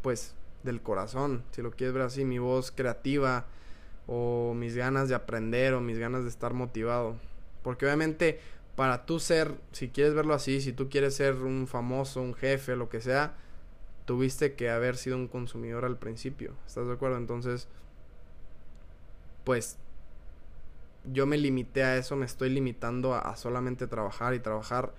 Pues 0.01 0.35
del 0.63 0.81
corazón. 0.81 1.43
Si 1.51 1.61
lo 1.61 1.71
quieres 1.71 1.93
ver 1.93 2.03
así. 2.03 2.25
Mi 2.25 2.37
voz 2.37 2.71
creativa. 2.71 3.45
O 4.07 4.53
mis 4.53 4.75
ganas 4.75 5.09
de 5.09 5.15
aprender. 5.15 5.73
O 5.73 5.81
mis 5.81 5.97
ganas 5.97 6.23
de 6.23 6.29
estar 6.29 6.53
motivado. 6.53 7.15
Porque 7.63 7.85
obviamente. 7.85 8.39
Para 8.75 9.05
tú 9.05 9.19
ser. 9.19 9.55
Si 9.71 9.87
quieres 9.87 10.13
verlo 10.13 10.33
así. 10.33 10.59
Si 10.59 10.73
tú 10.73 10.89
quieres 10.89 11.15
ser 11.15 11.35
un 11.35 11.65
famoso. 11.67 12.21
Un 12.21 12.33
jefe. 12.33 12.75
Lo 12.75 12.89
que 12.89 12.99
sea 12.99 13.35
tuviste 14.05 14.53
que 14.53 14.69
haber 14.69 14.97
sido 14.97 15.17
un 15.17 15.27
consumidor 15.27 15.85
al 15.85 15.97
principio. 15.97 16.53
¿Estás 16.65 16.87
de 16.87 16.93
acuerdo? 16.93 17.17
Entonces, 17.17 17.67
pues 19.43 19.77
yo 21.11 21.25
me 21.25 21.37
limité 21.37 21.83
a 21.83 21.97
eso, 21.97 22.15
me 22.15 22.25
estoy 22.25 22.49
limitando 22.49 23.13
a, 23.13 23.35
solamente 23.35 23.87
trabajar 23.87 24.33
y 24.33 24.39
trabajar. 24.39 24.93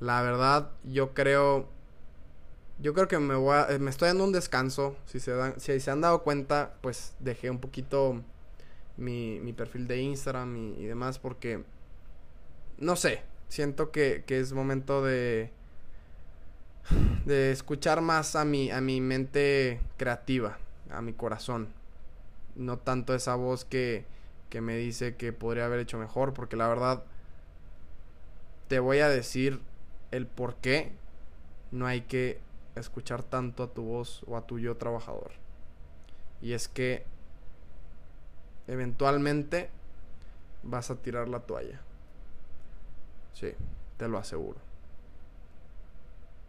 La 0.00 0.22
verdad, 0.22 0.70
yo 0.84 1.14
creo 1.14 1.68
yo 2.80 2.92
creo 2.92 3.06
que 3.06 3.18
me 3.20 3.36
voy 3.36 3.56
a, 3.56 3.78
me 3.78 3.90
estoy 3.90 4.08
dando 4.08 4.24
un 4.24 4.32
descanso. 4.32 4.96
Si 5.06 5.20
se, 5.20 5.32
dan, 5.32 5.60
si 5.60 5.78
se 5.78 5.90
han 5.90 6.00
dado 6.00 6.22
cuenta, 6.22 6.74
pues 6.80 7.14
dejé 7.20 7.50
un 7.50 7.60
poquito 7.60 8.20
mi, 8.96 9.40
mi 9.40 9.52
perfil 9.52 9.86
de 9.86 10.00
Instagram 10.00 10.56
y, 10.56 10.74
y, 10.80 10.86
demás 10.86 11.18
porque, 11.18 11.64
no 12.78 12.96
sé, 12.96 13.22
siento 13.48 13.92
que, 13.92 14.24
que 14.26 14.40
es 14.40 14.52
momento 14.52 15.04
de, 15.04 15.52
de 17.24 17.52
escuchar 17.52 18.00
más 18.00 18.36
a 18.36 18.44
mi, 18.44 18.70
a 18.70 18.80
mi 18.80 19.00
mente 19.00 19.80
creativa, 19.96 20.58
a 20.90 21.00
mi 21.00 21.12
corazón. 21.12 21.68
No 22.54 22.78
tanto 22.78 23.14
esa 23.14 23.34
voz 23.34 23.64
que, 23.64 24.04
que 24.50 24.60
me 24.60 24.76
dice 24.76 25.16
que 25.16 25.32
podría 25.32 25.66
haber 25.66 25.80
hecho 25.80 25.98
mejor, 25.98 26.34
porque 26.34 26.56
la 26.56 26.68
verdad 26.68 27.04
te 28.68 28.78
voy 28.78 29.00
a 29.00 29.08
decir 29.08 29.60
el 30.10 30.26
por 30.26 30.56
qué 30.56 30.92
no 31.70 31.86
hay 31.86 32.02
que 32.02 32.40
escuchar 32.76 33.22
tanto 33.22 33.64
a 33.64 33.72
tu 33.72 33.82
voz 33.82 34.22
o 34.26 34.36
a 34.36 34.46
tu 34.46 34.58
yo 34.58 34.76
trabajador. 34.76 35.32
Y 36.40 36.52
es 36.52 36.68
que 36.68 37.04
eventualmente 38.66 39.70
vas 40.62 40.90
a 40.90 40.96
tirar 40.96 41.28
la 41.28 41.40
toalla. 41.40 41.80
Sí, 43.32 43.52
te 43.96 44.08
lo 44.08 44.18
aseguro. 44.18 44.73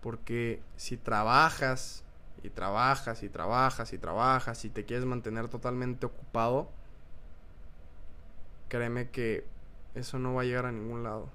Porque 0.06 0.62
si 0.78 0.98
trabajas 0.98 2.04
y 2.44 2.52
trabajas 2.52 3.24
y 3.24 3.30
trabajas 3.30 3.92
y 3.92 3.98
trabajas 3.98 4.64
y 4.64 4.70
te 4.70 4.86
quieres 4.86 5.04
mantener 5.04 5.48
totalmente 5.48 6.06
ocupado, 6.06 6.70
créeme 8.70 9.10
que 9.10 9.46
eso 9.96 10.20
no 10.20 10.36
va 10.36 10.44
a 10.44 10.46
llegar 10.46 10.68
a 10.68 10.72
ningún 10.72 11.02
lado. 11.02 11.28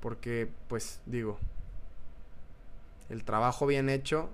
Porque, 0.00 0.50
pues 0.68 1.00
digo, 1.06 1.38
el 3.08 3.24
trabajo 3.24 3.66
bien 3.66 3.88
hecho 3.88 4.28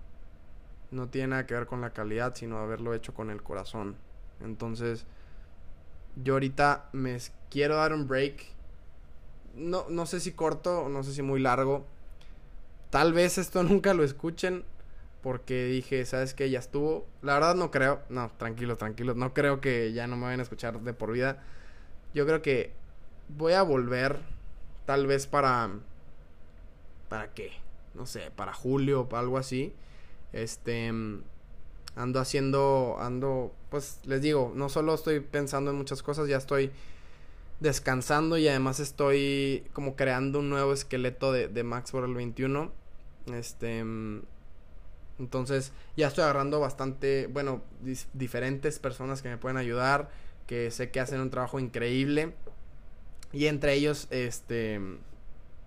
no 0.90 1.06
tiene 1.06 1.28
nada 1.28 1.46
que 1.46 1.54
ver 1.54 1.66
con 1.66 1.80
la 1.80 1.90
calidad, 1.90 2.35
sino 2.35 2.58
haberlo 2.58 2.94
hecho 2.94 3.14
con 3.14 3.30
el 3.30 3.44
corazón. 3.44 3.94
Entonces, 4.40 5.06
yo 6.16 6.32
ahorita 6.32 6.88
me 6.90 7.16
quiero 7.49 7.76
dar 7.76 7.92
un 7.92 8.08
break. 8.08 8.44
No, 9.54 9.87
no 9.88 10.04
sé 10.04 10.18
si 10.18 10.32
corto, 10.32 10.88
no 10.88 11.04
sé 11.04 11.12
si 11.12 11.23
muy 11.23 11.38
largo. 11.38 11.87
Tal 12.96 13.12
vez 13.12 13.36
esto 13.36 13.62
nunca 13.62 13.92
lo 13.92 14.04
escuchen 14.04 14.64
porque 15.22 15.66
dije, 15.66 16.06
¿sabes 16.06 16.32
qué? 16.32 16.48
Ya 16.48 16.60
estuvo. 16.60 17.04
La 17.20 17.34
verdad 17.34 17.54
no 17.54 17.70
creo. 17.70 18.00
No, 18.08 18.30
tranquilo, 18.38 18.78
tranquilo. 18.78 19.12
No 19.12 19.34
creo 19.34 19.60
que 19.60 19.92
ya 19.92 20.06
no 20.06 20.16
me 20.16 20.22
vayan 20.22 20.40
a 20.40 20.44
escuchar 20.44 20.80
de 20.80 20.94
por 20.94 21.12
vida. 21.12 21.44
Yo 22.14 22.24
creo 22.24 22.40
que 22.40 22.72
voy 23.28 23.52
a 23.52 23.60
volver 23.60 24.18
tal 24.86 25.06
vez 25.06 25.26
para... 25.26 25.72
¿Para 27.10 27.34
qué? 27.34 27.52
No 27.92 28.06
sé, 28.06 28.30
para 28.34 28.54
julio 28.54 29.06
o 29.10 29.16
algo 29.16 29.36
así. 29.36 29.74
Este... 30.32 30.90
Ando 31.96 32.18
haciendo... 32.18 32.96
Ando... 32.98 33.52
Pues 33.68 34.00
les 34.04 34.22
digo, 34.22 34.52
no 34.54 34.70
solo 34.70 34.94
estoy 34.94 35.20
pensando 35.20 35.70
en 35.70 35.76
muchas 35.76 36.02
cosas, 36.02 36.28
ya 36.28 36.38
estoy 36.38 36.70
descansando 37.60 38.38
y 38.38 38.48
además 38.48 38.80
estoy 38.80 39.66
como 39.74 39.96
creando 39.96 40.38
un 40.38 40.48
nuevo 40.48 40.72
esqueleto 40.72 41.30
de, 41.30 41.48
de 41.48 41.62
Max 41.62 41.90
por 41.90 42.02
el 42.02 42.14
21. 42.14 42.85
Este. 43.33 43.85
Entonces 45.18 45.73
ya 45.97 46.09
estoy 46.09 46.25
agarrando 46.25 46.61
bastante, 46.61 47.26
bueno, 47.28 47.62
diferentes 48.12 48.78
personas 48.78 49.23
que 49.23 49.28
me 49.28 49.38
pueden 49.38 49.56
ayudar, 49.56 50.11
que 50.47 50.71
sé 50.71 50.90
que 50.90 51.00
hacen 51.00 51.21
un 51.21 51.30
trabajo 51.30 51.59
increíble. 51.59 52.35
Y 53.33 53.47
entre 53.47 53.75
ellos, 53.75 54.09
este, 54.11 54.80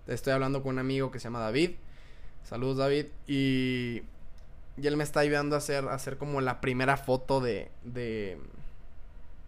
estoy 0.06 0.32
hablando 0.32 0.62
con 0.62 0.74
un 0.74 0.78
amigo 0.78 1.10
que 1.10 1.18
se 1.18 1.24
llama 1.24 1.40
David. 1.40 1.72
Saludos 2.44 2.78
David. 2.78 3.06
Y, 3.26 4.02
y 4.76 4.86
él 4.86 4.96
me 4.96 5.04
está 5.04 5.20
ayudando 5.20 5.56
a 5.56 5.58
hacer, 5.58 5.86
a 5.88 5.94
hacer 5.94 6.16
como 6.16 6.40
la 6.40 6.60
primera 6.60 6.96
foto 6.96 7.40
de, 7.40 7.70
de, 7.84 8.38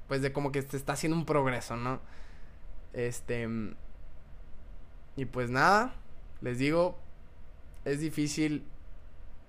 pues 0.08 0.20
de 0.20 0.32
como 0.32 0.52
que 0.52 0.62
se 0.62 0.76
está 0.76 0.94
haciendo 0.94 1.16
un 1.16 1.26
progreso, 1.26 1.76
¿no? 1.76 2.00
Este. 2.92 3.48
Y 5.16 5.26
pues 5.26 5.50
nada, 5.50 5.94
les 6.40 6.58
digo, 6.58 6.98
es 7.84 8.00
difícil 8.00 8.64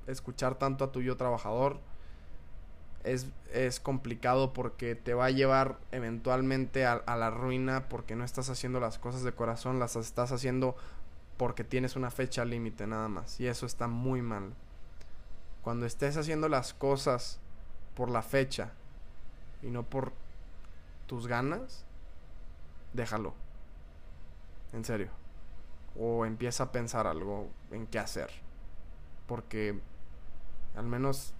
escuchar 0.07 0.55
tanto 0.55 0.83
a 0.85 0.91
tu 0.91 1.01
yo 1.01 1.17
trabajador. 1.17 1.79
Es, 3.03 3.27
es 3.51 3.81
complicado 3.81 4.53
porque 4.53 4.95
te 4.95 5.13
va 5.13 5.25
a 5.25 5.31
llevar 5.31 5.77
eventualmente 5.91 6.85
a, 6.85 6.93
a, 6.93 7.17
la 7.17 7.29
ruina 7.31 7.89
porque 7.89 8.15
no 8.15 8.23
estás 8.23 8.49
haciendo 8.49 8.79
las 8.79 8.97
cosas 8.97 9.23
de 9.23 9.33
corazón, 9.33 9.77
las 9.77 9.97
estás 9.97 10.31
haciendo 10.31 10.77
porque 11.35 11.65
tienes 11.65 11.97
una 11.97 12.11
fecha 12.11 12.45
límite 12.45 12.87
nada 12.87 13.09
más. 13.09 13.39
Y 13.39 13.47
eso 13.47 13.65
está 13.65 13.87
muy 13.87 14.21
mal. 14.21 14.53
Cuando 15.61 15.85
estés 15.85 16.15
haciendo 16.17 16.47
las 16.47 16.73
cosas 16.73 17.39
por 17.95 18.09
la 18.09 18.21
fecha 18.21 18.71
y 19.61 19.67
no 19.67 19.83
por 19.83 20.13
tus 21.07 21.27
ganas, 21.27 21.85
déjalo. 22.93 23.33
En 24.71 24.83
serio. 24.85 25.22
O 26.00 26.25
empieza 26.25 26.65
a 26.65 26.71
pensar 26.71 27.07
algo 27.07 27.47
en 27.71 27.88
qué 27.88 28.00
hacer. 28.00 28.29
Porque 29.27 29.79
al 30.75 30.85
menos 30.85 31.33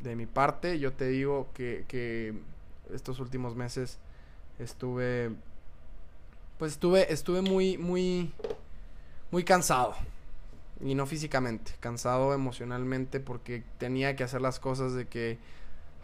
de 0.00 0.16
mi 0.16 0.26
parte 0.26 0.78
yo 0.78 0.92
te 0.92 1.08
digo 1.08 1.48
que, 1.54 1.84
que 1.88 2.34
estos 2.92 3.20
últimos 3.20 3.56
meses 3.56 3.98
estuve 4.58 5.30
pues 6.58 6.72
estuve 6.72 7.12
estuve 7.12 7.42
muy 7.42 7.76
muy 7.78 8.32
muy 9.30 9.44
cansado 9.44 9.94
y 10.80 10.94
no 10.94 11.04
físicamente 11.04 11.72
cansado 11.80 12.32
emocionalmente 12.32 13.20
porque 13.20 13.64
tenía 13.78 14.14
que 14.16 14.24
hacer 14.24 14.40
las 14.40 14.60
cosas 14.60 14.94
de 14.94 15.08
que 15.08 15.38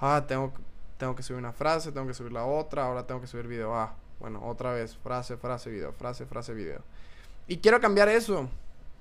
ah 0.01 0.25
tengo 0.27 0.53
tengo 0.99 1.15
que 1.15 1.23
subir 1.23 1.39
una 1.39 1.53
frase 1.53 1.93
tengo 1.93 2.09
que 2.09 2.15
subir 2.15 2.33
la 2.33 2.45
otra 2.45 2.87
ahora 2.87 3.07
tengo 3.07 3.21
que 3.21 3.29
subir 3.29 3.47
video 3.47 3.75
ah 3.77 3.97
Bueno, 4.21 4.41
otra 4.47 4.73
vez, 4.73 4.97
frase, 4.97 5.37
frase, 5.37 5.71
video, 5.71 5.93
frase, 5.93 6.27
frase, 6.27 6.55
video. 6.55 6.83
Y 7.47 7.59
quiero 7.59 7.81
cambiar 7.81 8.09
eso. 8.09 8.49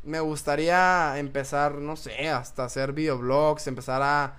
Me 0.03 0.19
gustaría 0.19 1.17
empezar, 1.17 1.75
no 1.75 1.95
sé, 1.95 2.29
hasta 2.29 2.65
hacer 2.65 2.91
videoblogs, 2.91 3.67
empezar 3.67 4.01
a, 4.01 4.37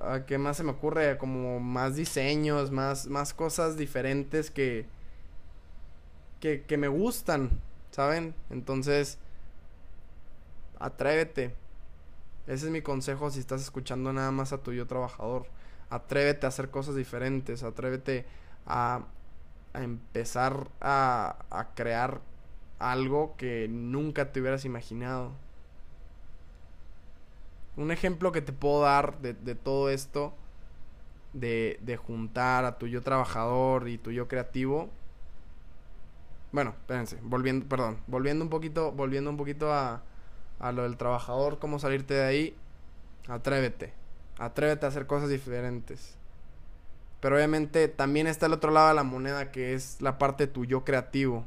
a 0.00 0.24
¿qué 0.26 0.38
más 0.38 0.56
se 0.56 0.64
me 0.64 0.70
ocurre? 0.70 1.18
Como 1.18 1.60
más 1.60 1.96
diseños, 1.96 2.70
más, 2.70 3.06
más 3.06 3.34
cosas 3.34 3.76
diferentes 3.76 4.50
que, 4.50 4.86
que, 6.40 6.62
que 6.62 6.78
me 6.78 6.88
gustan, 6.88 7.50
¿saben? 7.90 8.34
Entonces, 8.48 9.18
atrévete. 10.78 11.54
Ese 12.46 12.66
es 12.66 12.72
mi 12.72 12.80
consejo 12.80 13.30
si 13.30 13.40
estás 13.40 13.60
escuchando 13.60 14.12
nada 14.12 14.30
más 14.30 14.52
a 14.52 14.58
tu 14.58 14.72
yo 14.72 14.86
trabajador. 14.86 15.46
Atrévete 15.90 16.46
a 16.46 16.48
hacer 16.48 16.70
cosas 16.70 16.94
diferentes, 16.94 17.62
atrévete 17.62 18.24
a, 18.66 19.02
a 19.74 19.82
empezar 19.82 20.68
a, 20.80 21.36
a 21.50 21.74
crear 21.74 22.20
algo 22.78 23.34
que 23.36 23.68
nunca 23.68 24.32
te 24.32 24.40
hubieras 24.40 24.64
imaginado. 24.64 25.32
Un 27.76 27.90
ejemplo 27.90 28.32
que 28.32 28.42
te 28.42 28.52
puedo 28.52 28.82
dar 28.82 29.18
de, 29.20 29.34
de 29.34 29.54
todo 29.54 29.90
esto, 29.90 30.32
de, 31.32 31.78
de, 31.82 31.96
juntar 31.96 32.64
a 32.64 32.78
tu 32.78 32.86
yo 32.86 33.02
trabajador 33.02 33.88
y 33.88 33.98
tu 33.98 34.10
yo 34.10 34.28
creativo. 34.28 34.88
Bueno, 36.52 36.70
espérense, 36.70 37.18
volviendo, 37.22 37.66
perdón, 37.66 37.98
volviendo 38.06 38.44
un 38.44 38.50
poquito, 38.50 38.92
volviendo 38.92 39.28
un 39.28 39.36
poquito 39.36 39.72
a, 39.72 40.02
a 40.58 40.72
lo 40.72 40.84
del 40.84 40.96
trabajador, 40.96 41.58
cómo 41.58 41.78
salirte 41.78 42.14
de 42.14 42.24
ahí, 42.24 42.56
atrévete. 43.28 43.92
Atrévete 44.38 44.86
a 44.86 44.88
hacer 44.88 45.06
cosas 45.06 45.28
diferentes. 45.28 46.16
Pero 47.20 47.36
obviamente 47.36 47.88
también 47.88 48.26
está 48.26 48.46
el 48.46 48.52
otro 48.52 48.70
lado 48.70 48.88
de 48.88 48.94
la 48.94 49.02
moneda, 49.02 49.50
que 49.50 49.74
es 49.74 50.00
la 50.00 50.18
parte 50.18 50.46
de 50.46 50.52
tu 50.52 50.64
yo 50.64 50.84
creativo. 50.84 51.44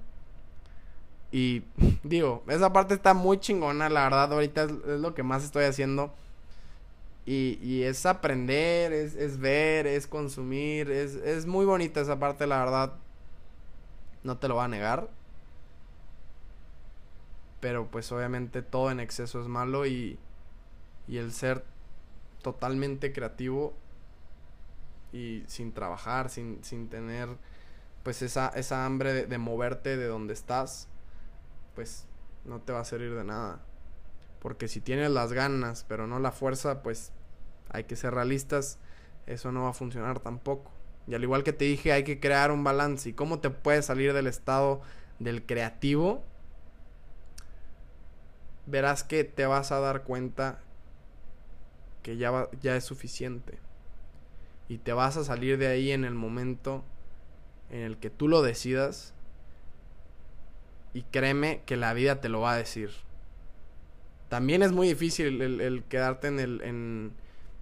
Y 1.32 1.64
digo, 2.04 2.44
esa 2.48 2.74
parte 2.74 2.94
está 2.94 3.14
muy 3.14 3.40
chingona, 3.40 3.90
la 3.90 4.04
verdad, 4.04 4.34
ahorita 4.34 4.64
es, 4.64 4.72
lo 4.72 5.14
que 5.14 5.24
más 5.24 5.44
estoy 5.44 5.66
haciendo. 5.66 6.14
Y, 7.26 7.84
es 7.84 8.08
aprender, 8.08 8.92
es, 8.92 9.38
ver, 9.38 9.86
es 9.86 10.08
consumir, 10.08 10.90
es, 10.90 11.14
es 11.14 11.46
muy 11.46 11.64
bonita 11.64 12.02
esa 12.02 12.18
parte, 12.18 12.48
la 12.48 12.58
verdad. 12.58 12.94
No 14.24 14.38
te 14.40 14.48
lo 14.48 14.56
voy 14.56 14.66
a 14.66 14.68
negar. 14.68 15.10
Pero 17.60 17.86
pues 17.86 18.12
obviamente 18.12 18.64
todo 18.64 18.90
en 18.90 19.00
exceso 19.00 19.40
es 19.42 19.48
malo 19.48 19.86
y, 19.86 20.18
y 21.08 21.18
el 21.18 21.32
ser 21.32 21.64
totalmente 22.42 23.14
creativo 23.14 23.74
y 25.12 25.44
sin 25.48 25.72
trabajar, 25.72 26.30
sin, 26.30 26.64
sin 26.64 26.90
tener 26.90 27.30
pues 28.04 28.22
esa, 28.22 28.50
esa 28.50 28.86
hambre 28.86 29.26
de, 29.26 29.38
moverte 29.38 29.98
de 29.98 30.08
donde 30.08 30.34
estás, 30.34 30.88
pues 31.76 32.06
no 32.46 32.62
te 32.62 32.74
va 32.74 32.82
a 32.82 32.86
servir 32.86 33.16
de 33.16 33.24
nada. 33.24 33.62
Porque 34.40 34.68
si 34.68 34.82
tienes 34.82 35.12
las 35.12 35.34
ganas, 35.34 35.86
pero 35.88 36.08
no 36.08 36.20
la 36.20 36.32
fuerza, 36.32 36.82
pues 36.82 37.12
hay 37.70 37.84
que 37.84 37.96
ser 37.96 38.14
realistas, 38.14 38.80
eso 39.28 39.52
no 39.52 39.64
va 39.64 39.70
a 39.70 39.74
funcionar 39.74 40.20
tampoco. 40.20 40.72
Y 41.08 41.16
al 41.16 41.24
igual 41.24 41.44
que 41.44 41.54
te 41.54 41.66
dije, 41.66 41.92
hay 41.92 42.04
que 42.04 42.20
crear 42.20 42.52
un 42.52 42.64
balance. 42.64 43.10
¿Y 43.10 43.14
cómo 43.14 43.40
te 43.40 43.50
puedes 43.50 43.86
salir 43.86 44.14
del 44.14 44.28
estado 44.28 44.82
del 45.18 45.46
creativo? 45.46 46.24
Verás 48.66 49.04
que 49.04 49.24
te 49.24 49.46
vas 49.46 49.72
a 49.72 49.80
dar 49.80 50.04
cuenta 50.04 50.60
que 52.04 52.18
ya, 52.18 52.32
va, 52.32 52.50
ya 52.62 52.76
es 52.76 52.84
suficiente. 52.84 53.58
Y 54.68 54.78
te 54.78 54.94
vas 54.94 55.18
a 55.18 55.24
salir 55.24 55.58
de 55.58 55.68
ahí 55.68 55.92
en 55.92 56.06
el 56.06 56.14
momento 56.14 56.84
en 57.72 57.82
el 57.82 57.98
que 57.98 58.10
tú 58.10 58.28
lo 58.28 58.42
decidas. 58.42 59.14
Y 60.94 61.04
créeme 61.04 61.62
que 61.66 61.78
la 61.78 61.94
vida 61.94 62.22
te 62.22 62.30
lo 62.30 62.42
va 62.42 62.54
a 62.54 62.58
decir. 62.58 62.92
También 64.30 64.62
es 64.62 64.72
muy 64.72 64.88
difícil 64.88 65.42
el, 65.42 65.84
quedarte 65.90 66.28
en 66.28 66.40
el, 66.40 66.62
en, 66.62 67.14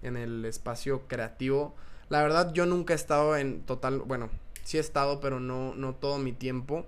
en 0.01 0.17
el 0.17 0.45
espacio 0.45 1.07
creativo. 1.07 1.75
La 2.09 2.21
verdad, 2.21 2.53
yo 2.53 2.65
nunca 2.65 2.93
he 2.93 2.95
estado 2.95 3.37
en 3.37 3.61
total. 3.61 3.99
Bueno, 3.99 4.29
sí 4.63 4.77
he 4.77 4.81
estado, 4.81 5.19
pero 5.19 5.39
no, 5.39 5.75
no 5.75 5.95
todo 5.95 6.17
mi 6.17 6.33
tiempo. 6.33 6.85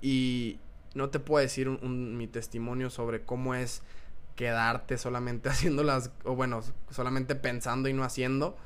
Y 0.00 0.58
no 0.94 1.10
te 1.10 1.18
puedo 1.18 1.42
decir 1.42 1.68
un, 1.68 1.78
un, 1.82 2.16
mi 2.16 2.26
testimonio 2.26 2.90
sobre 2.90 3.22
cómo 3.22 3.54
es 3.54 3.82
quedarte 4.36 4.98
solamente 4.98 5.48
haciendo 5.50 5.82
las. 5.82 6.10
O 6.24 6.34
bueno, 6.34 6.62
solamente 6.90 7.34
pensando 7.34 7.88
y 7.88 7.92
no 7.92 8.04
haciendo. 8.04 8.56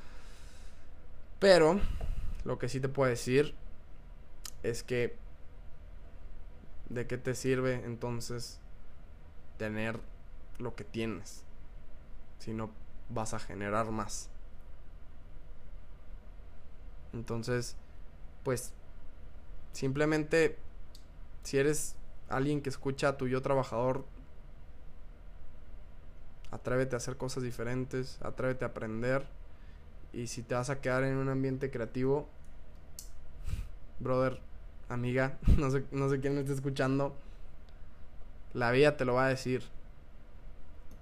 Pero 1.39 1.81
lo 2.45 2.59
que 2.59 2.69
sí 2.69 2.81
te 2.81 2.89
puedo 2.89 3.11
decir 3.11 3.55
es 4.63 4.83
que. 4.83 5.17
¿De 6.89 7.07
qué 7.07 7.19
te 7.19 7.35
sirve 7.35 7.85
entonces 7.85 8.61
tener 9.59 10.01
lo 10.59 10.75
que 10.75 10.85
tienes? 10.85 11.45
Si 12.39 12.53
no 12.53 12.71
vas 13.11 13.35
a 13.35 13.39
generar 13.39 13.91
más. 13.91 14.31
Entonces, 17.13 17.77
pues, 18.45 18.73
simplemente, 19.73 20.59
si 21.43 21.59
eres 21.59 21.95
alguien 22.29 22.63
que 22.63 22.69
escucha 22.69 23.09
a 23.09 23.17
tu 23.17 23.27
yo 23.29 23.43
trabajador, 23.43 24.05
atrévete 26.51 26.97
a 26.97 26.99
hacer 26.99 27.17
cosas 27.17 27.43
diferentes, 27.43 28.19
atrévete 28.23 28.65
a 28.65 28.69
aprender. 28.69 29.27
Y 30.13 30.29
si 30.29 30.43
te 30.43 30.55
vas 30.55 30.71
a 30.71 30.81
quedar 30.81 31.05
en 31.05 31.17
un 31.17 31.29
ambiente 31.29 31.71
creativo, 31.71 32.29
brother, 34.01 34.41
amiga, 34.89 35.39
no 35.59 35.71
sé, 35.71 35.85
no 35.91 36.09
sé 36.09 36.21
quién 36.21 36.35
me 36.35 36.41
está 36.41 36.53
escuchando, 36.53 37.15
la 38.55 38.71
vida 38.71 38.97
te 38.97 39.05
lo 39.05 39.15
va 39.15 39.27
a 39.27 39.29
decir. 39.29 39.63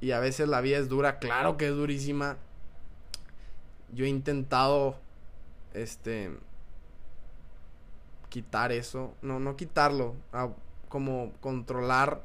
Y 0.01 0.11
a 0.11 0.20
veces 0.20 0.49
la 0.49 0.61
vida 0.61 0.79
es 0.79 0.88
dura, 0.88 1.18
claro 1.18 1.57
que 1.57 1.68
es 1.68 1.75
durísima. 1.75 2.37
Yo 3.92 4.05
he 4.05 4.09
intentado, 4.09 4.99
este, 5.72 6.31
quitar 8.29 8.72
eso, 8.72 9.14
no, 9.22 9.40
no 9.40 9.57
quitarlo, 9.57 10.14
como 10.88 11.33
controlar 11.40 12.22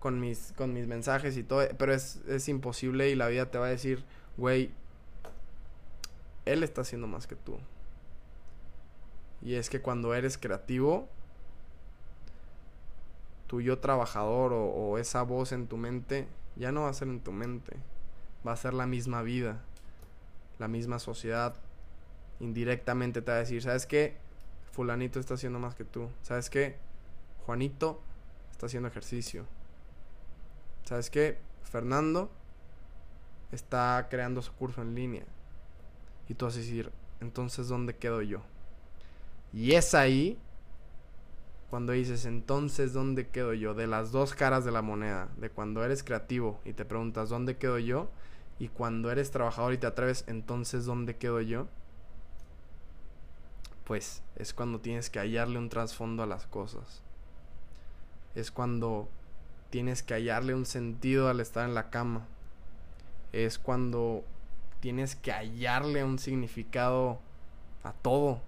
con 0.00 0.20
mis, 0.20 0.52
con 0.56 0.74
mis 0.74 0.86
mensajes 0.86 1.36
y 1.36 1.42
todo, 1.42 1.66
pero 1.78 1.94
es, 1.94 2.20
es 2.28 2.48
imposible 2.48 3.08
y 3.10 3.14
la 3.14 3.28
vida 3.28 3.50
te 3.50 3.58
va 3.58 3.66
a 3.66 3.70
decir, 3.70 4.04
güey, 4.36 4.70
él 6.44 6.62
está 6.62 6.82
haciendo 6.82 7.06
más 7.06 7.26
que 7.26 7.36
tú. 7.36 7.58
Y 9.48 9.54
es 9.54 9.70
que 9.70 9.80
cuando 9.80 10.12
eres 10.12 10.36
creativo, 10.36 11.08
tu 13.46 13.62
yo 13.62 13.78
trabajador 13.78 14.52
o, 14.52 14.98
esa 14.98 15.22
voz 15.22 15.52
en 15.52 15.68
tu 15.68 15.78
mente 15.78 16.28
ya 16.56 16.70
no 16.70 16.82
va 16.82 16.90
a 16.90 16.92
ser 16.92 17.08
en 17.08 17.20
tu 17.20 17.32
mente, 17.32 17.78
va 18.46 18.52
a 18.52 18.56
ser 18.58 18.74
la 18.74 18.86
misma 18.86 19.22
vida, 19.22 19.62
la 20.58 20.68
misma 20.68 20.98
sociedad. 20.98 21.54
Indirectamente 22.40 23.22
te 23.22 23.30
va 23.30 23.38
a 23.38 23.40
decir, 23.40 23.62
¿sabes 23.62 23.86
qué? 23.86 24.18
Fulanito 24.70 25.18
está 25.18 25.32
haciendo 25.32 25.58
más 25.58 25.74
que 25.74 25.84
tú. 25.84 26.10
¿Sabes 26.20 26.50
qué? 26.50 26.76
Juanito 27.46 28.02
está 28.50 28.66
haciendo 28.66 28.90
ejercicio. 28.90 29.46
¿Sabes 30.84 31.08
qué? 31.08 31.38
Fernando 31.62 32.30
está 33.50 34.08
creando 34.10 34.42
su 34.42 34.52
curso 34.52 34.82
en 34.82 34.94
línea. 34.94 35.24
Y 36.28 36.34
tú 36.34 36.44
vas 36.44 36.54
a 36.54 36.58
decir, 36.58 36.92
entonces, 37.22 37.68
¿dónde 37.68 37.96
quedo 37.96 38.20
yo? 38.20 38.42
Y 39.52 39.72
es 39.74 39.94
ahí 39.94 40.38
cuando 41.70 41.92
dices, 41.92 42.24
entonces, 42.24 42.92
¿dónde 42.92 43.28
quedo 43.28 43.52
yo? 43.52 43.74
De 43.74 43.86
las 43.86 44.10
dos 44.10 44.34
caras 44.34 44.64
de 44.64 44.72
la 44.72 44.82
moneda. 44.82 45.28
De 45.36 45.50
cuando 45.50 45.84
eres 45.84 46.02
creativo 46.02 46.60
y 46.64 46.72
te 46.72 46.84
preguntas, 46.84 47.28
¿dónde 47.28 47.56
quedo 47.56 47.78
yo? 47.78 48.08
Y 48.58 48.68
cuando 48.68 49.10
eres 49.10 49.30
trabajador 49.30 49.74
y 49.74 49.78
te 49.78 49.86
atreves, 49.86 50.24
entonces, 50.26 50.86
¿dónde 50.86 51.16
quedo 51.16 51.40
yo? 51.40 51.68
Pues 53.84 54.22
es 54.36 54.54
cuando 54.54 54.80
tienes 54.80 55.10
que 55.10 55.18
hallarle 55.18 55.58
un 55.58 55.68
trasfondo 55.68 56.22
a 56.22 56.26
las 56.26 56.46
cosas. 56.46 57.02
Es 58.34 58.50
cuando 58.50 59.08
tienes 59.70 60.02
que 60.02 60.14
hallarle 60.14 60.54
un 60.54 60.66
sentido 60.66 61.28
al 61.28 61.40
estar 61.40 61.68
en 61.68 61.74
la 61.74 61.90
cama. 61.90 62.26
Es 63.32 63.58
cuando 63.58 64.24
tienes 64.80 65.16
que 65.16 65.32
hallarle 65.32 66.02
un 66.02 66.18
significado 66.18 67.18
a 67.82 67.92
todo 67.92 68.40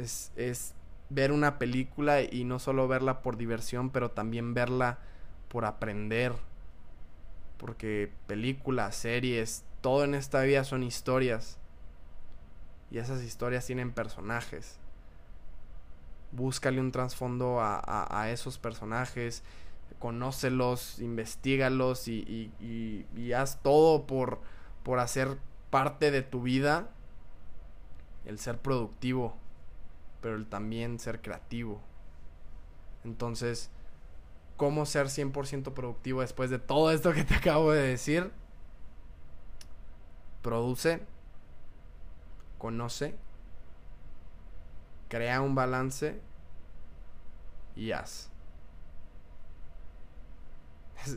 es, 0.00 0.32
es 0.36 0.74
ver 1.08 1.32
una 1.32 1.58
película 1.58 2.22
y 2.22 2.44
no 2.44 2.58
solo 2.58 2.88
verla 2.88 3.22
por 3.22 3.36
diversión, 3.36 3.90
pero 3.90 4.10
también 4.10 4.54
verla 4.54 4.98
por 5.48 5.64
aprender. 5.64 6.32
Porque 7.58 8.12
películas, 8.26 8.96
series, 8.96 9.64
todo 9.80 10.04
en 10.04 10.14
esta 10.14 10.40
vida 10.42 10.64
son 10.64 10.82
historias. 10.82 11.58
Y 12.90 12.98
esas 12.98 13.22
historias 13.22 13.66
tienen 13.66 13.92
personajes. 13.92 14.78
Búscale 16.32 16.80
un 16.80 16.92
trasfondo 16.92 17.60
a, 17.60 17.80
a, 18.08 18.30
esos 18.30 18.58
personajes. 18.58 19.42
Conócelos, 19.98 21.00
investigalos 21.00 22.08
y, 22.08 22.20
y, 22.20 22.64
y, 22.64 23.06
y 23.20 23.32
haz 23.32 23.60
todo 23.62 24.06
por, 24.06 24.40
por 24.82 24.98
hacer 25.00 25.38
parte 25.70 26.10
de 26.10 26.22
tu 26.22 26.42
vida 26.42 26.88
el 28.24 28.38
ser 28.38 28.58
productivo, 28.58 29.36
pero 30.20 30.36
el 30.36 30.46
también 30.46 30.98
ser 30.98 31.20
creativo. 31.20 31.80
Entonces, 33.04 33.70
¿cómo 34.56 34.86
ser 34.86 35.06
100% 35.06 35.72
productivo 35.72 36.20
después 36.20 36.50
de 36.50 36.58
todo 36.58 36.90
esto 36.90 37.12
que 37.12 37.24
te 37.24 37.34
acabo 37.34 37.72
de 37.72 37.82
decir? 37.82 38.30
Produce, 40.42 41.00
conoce, 42.58 43.14
crea 45.08 45.40
un 45.40 45.54
balance 45.54 46.20
y 47.76 47.92
haz. 47.92 48.30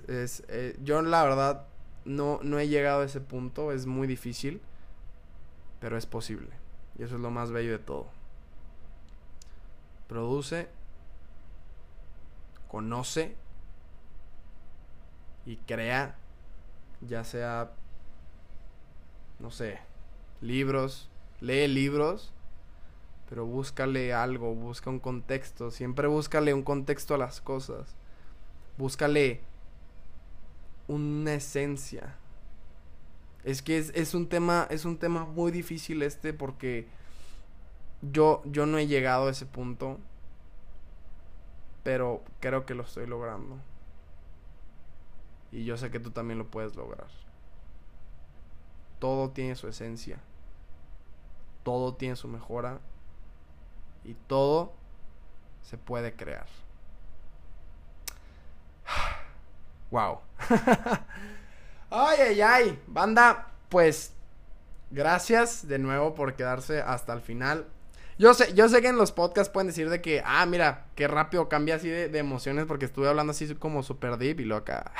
Eh, 0.07 0.77
yo 0.81 1.01
la 1.01 1.23
verdad 1.23 1.67
no, 2.05 2.39
no 2.41 2.59
he 2.59 2.69
llegado 2.69 3.01
a 3.01 3.05
ese 3.05 3.19
punto, 3.19 3.73
es 3.73 3.85
muy 3.85 4.07
difícil, 4.07 4.61
pero 5.79 5.97
es 5.97 6.05
posible. 6.05 6.49
Y 6.97 7.03
eso 7.03 7.15
es 7.15 7.21
lo 7.21 7.31
más 7.31 7.51
bello 7.51 7.71
de 7.71 7.79
todo. 7.79 8.07
Produce, 10.07 10.69
conoce 12.67 13.35
y 15.45 15.57
crea, 15.57 16.15
ya 17.01 17.23
sea, 17.23 17.71
no 19.39 19.51
sé, 19.51 19.79
libros, 20.41 21.09
lee 21.41 21.67
libros, 21.67 22.33
pero 23.29 23.45
búscale 23.45 24.13
algo, 24.13 24.53
busca 24.53 24.89
un 24.89 24.99
contexto, 24.99 25.71
siempre 25.71 26.07
búscale 26.07 26.53
un 26.53 26.63
contexto 26.63 27.15
a 27.15 27.17
las 27.17 27.41
cosas. 27.41 27.95
Búscale 28.77 29.41
una 30.87 31.33
esencia. 31.33 32.15
Es 33.43 33.61
que 33.61 33.77
es, 33.77 34.13
un 34.13 34.29
tema, 34.29 34.67
es 34.69 34.85
un 34.85 34.97
tema 34.97 35.25
muy 35.25 35.51
difícil 35.51 36.01
este 36.01 36.33
porque 36.33 36.87
yo, 38.11 38.41
yo 38.45 38.65
no 38.65 38.77
he 38.77 38.87
llegado 38.87 39.27
a 39.27 39.31
ese 39.31 39.45
punto, 39.45 39.99
pero 41.83 42.23
creo 42.39 42.65
que 42.65 42.73
lo 42.73 42.83
estoy 42.83 43.07
logrando. 43.07 43.57
Y 45.51 45.65
yo 45.65 45.77
sé 45.77 45.91
que 45.91 45.99
tú 45.99 46.11
también 46.11 46.39
lo 46.39 46.47
puedes 46.47 46.75
lograr. 46.75 47.07
Todo 48.99 49.29
tiene 49.29 49.55
su 49.55 49.67
esencia. 49.67 50.19
Todo 51.63 51.93
tiene 51.93 52.15
su 52.15 52.27
mejora. 52.27 52.79
Y 54.03 54.15
todo 54.15 54.73
se 55.61 55.77
puede 55.77 56.15
crear. 56.15 56.47
Wow. 59.91 60.21
ay, 61.91 62.17
ay, 62.19 62.41
ay. 62.41 62.83
Banda, 62.87 63.51
pues 63.69 64.15
gracias 64.89 65.67
de 65.67 65.77
nuevo 65.77 66.15
por 66.15 66.35
quedarse 66.35 66.81
hasta 66.81 67.13
el 67.13 67.21
final. 67.21 67.67
Yo 68.17 68.34
sé, 68.34 68.54
yo 68.54 68.69
sé 68.69 68.82
que 68.82 68.89
en 68.89 68.97
los 68.97 69.12
podcasts 69.12 69.52
pueden 69.52 69.67
decir 69.67 69.89
de 69.89 70.02
que, 70.02 70.21
ah, 70.26 70.45
mira, 70.45 70.86
qué 70.95 71.08
rápido 71.08 71.49
cambia 71.49 71.76
así 71.76 71.89
de, 71.89 72.17
emociones 72.17 72.65
porque 72.65 72.86
estuve 72.86 73.08
hablando 73.08 73.32
así 73.32 73.54
como 73.56 73.84
super 73.84 74.17
deep 74.17 74.39
y 74.39 74.45
luego 74.45 74.62
acá, 74.63 74.91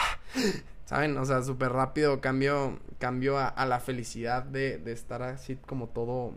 ¿saben? 0.86 1.18
O 1.18 1.26
sea, 1.26 1.44
súper 1.44 1.72
rápido 1.72 2.22
cambio, 2.22 2.80
cambio 3.00 3.38
a, 3.38 3.66
la 3.66 3.80
felicidad 3.80 4.44
de, 4.44 4.78
de, 4.78 4.92
estar 4.92 5.22
así 5.22 5.56
como 5.56 5.90
todo, 5.90 6.34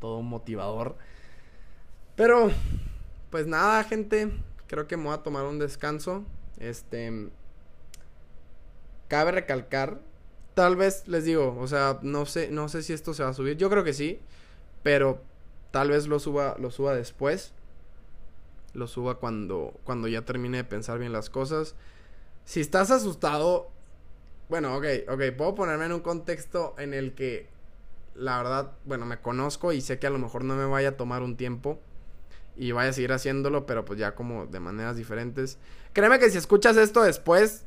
todo 0.00 0.22
motivador. 0.22 0.96
Pero, 2.16 2.50
pues 3.30 3.46
nada, 3.46 3.84
gente, 3.84 4.32
creo 4.66 4.86
que 4.86 4.96
me 4.96 5.04
voy 5.04 5.14
a 5.14 5.22
tomar 5.22 5.44
un 5.44 5.58
descanso. 5.58 6.24
Este, 6.58 7.30
Cabe 9.12 9.30
recalcar, 9.30 10.00
tal 10.54 10.74
vez 10.74 11.06
les 11.06 11.26
digo, 11.26 11.54
o 11.60 11.66
sea, 11.66 11.98
no 12.00 12.24
sé, 12.24 12.48
no 12.50 12.70
sé 12.70 12.82
si 12.82 12.94
esto 12.94 13.12
se 13.12 13.22
va 13.22 13.28
a 13.28 13.34
subir. 13.34 13.58
Yo 13.58 13.68
creo 13.68 13.84
que 13.84 13.92
sí, 13.92 14.20
pero 14.82 15.22
tal 15.72 15.90
vez 15.90 16.06
lo 16.06 16.20
suba, 16.20 16.54
lo 16.60 16.70
suba 16.70 16.94
después. 16.94 17.52
Lo 18.74 18.86
suba 18.86 19.16
cuando, 19.16 19.74
cuando 19.84 20.06
ya 20.08 20.24
termine 20.24 20.58
de 20.58 20.64
pensar 20.64 20.98
bien 20.98 21.12
las 21.12 21.28
cosas. 21.28 21.74
Si 22.44 22.60
estás 22.60 22.90
asustado, 22.90 23.70
bueno, 24.48 24.76
ok, 24.76 24.84
ok, 25.08 25.22
puedo 25.36 25.54
ponerme 25.54 25.86
en 25.86 25.92
un 25.92 26.00
contexto 26.00 26.74
en 26.78 26.94
el 26.94 27.14
que 27.14 27.48
la 28.14 28.38
verdad, 28.38 28.72
bueno, 28.84 29.06
me 29.06 29.20
conozco 29.20 29.72
y 29.72 29.80
sé 29.80 29.98
que 29.98 30.06
a 30.06 30.10
lo 30.10 30.18
mejor 30.18 30.44
no 30.44 30.54
me 30.54 30.66
vaya 30.66 30.90
a 30.90 30.96
tomar 30.96 31.22
un 31.22 31.36
tiempo 31.36 31.80
y 32.56 32.72
vaya 32.72 32.90
a 32.90 32.92
seguir 32.92 33.12
haciéndolo, 33.12 33.66
pero 33.66 33.84
pues 33.84 33.98
ya 33.98 34.14
como 34.14 34.46
de 34.46 34.60
maneras 34.60 34.96
diferentes. 34.96 35.58
Créeme 35.92 36.18
que 36.18 36.30
si 36.30 36.38
escuchas 36.38 36.76
esto 36.76 37.02
después, 37.02 37.64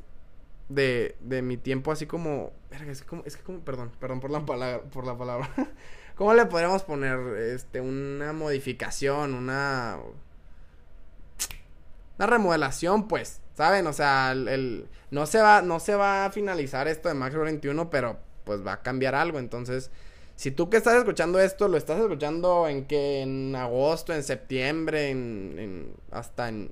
de, 0.70 1.15
de 1.22 1.41
mi 1.41 1.58
tiempo 1.58 1.91
así 1.91 2.06
como, 2.06 2.52
es 2.72 3.02
que 3.02 3.44
como, 3.44 3.60
perdón, 3.62 3.91
perdón 4.00 4.20
por 4.20 4.32
la 4.32 4.46
por 4.82 5.06
la 5.06 5.18
palabra. 5.18 5.50
¿Cómo 6.15 6.34
le 6.34 6.45
podríamos 6.45 6.84
poner 6.84 7.19
este 7.38 7.82
una 7.82 8.34
modificación, 8.34 9.34
una 9.34 9.97
una 12.17 12.28
remodelación, 12.28 13.08
pues, 13.08 13.41
¿saben? 13.56 13.86
O 13.88 13.93
sea, 13.93 14.32
el, 14.32 14.88
no 15.12 15.25
se 15.25 15.41
va 15.41 15.62
no 15.62 15.80
se 15.80 15.95
va 15.95 16.25
a 16.25 16.32
finalizar 16.32 16.88
esto 16.88 17.10
de 17.10 17.15
Max 17.15 17.36
21, 17.36 17.89
pero 17.89 18.19
pues 18.45 18.65
va 18.65 18.73
a 18.73 18.82
cambiar 18.82 19.15
algo, 19.15 19.39
entonces 19.39 19.91
si 20.36 20.51
tú 20.51 20.69
que 20.69 20.78
estás 20.78 20.95
escuchando 20.95 21.39
esto, 21.39 21.67
lo 21.67 21.78
estás 21.78 21.99
escuchando 21.99 22.67
en 22.67 22.86
que 22.86 23.21
en 23.21 23.56
agosto, 23.56 24.13
en 24.13 24.23
septiembre, 24.23 25.10
en 25.10 25.93
hasta 26.12 26.49
en 26.49 26.71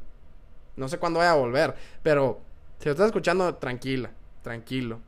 no 0.76 0.88
sé 0.88 0.98
cuándo 0.98 1.20
vaya 1.20 1.32
a 1.32 1.36
volver, 1.36 1.76
pero 2.02 2.42
si 2.80 2.86
lo 2.86 2.92
estás 2.92 3.08
escuchando, 3.08 3.56
tranquila, 3.56 4.12
tranquilo. 4.42 5.00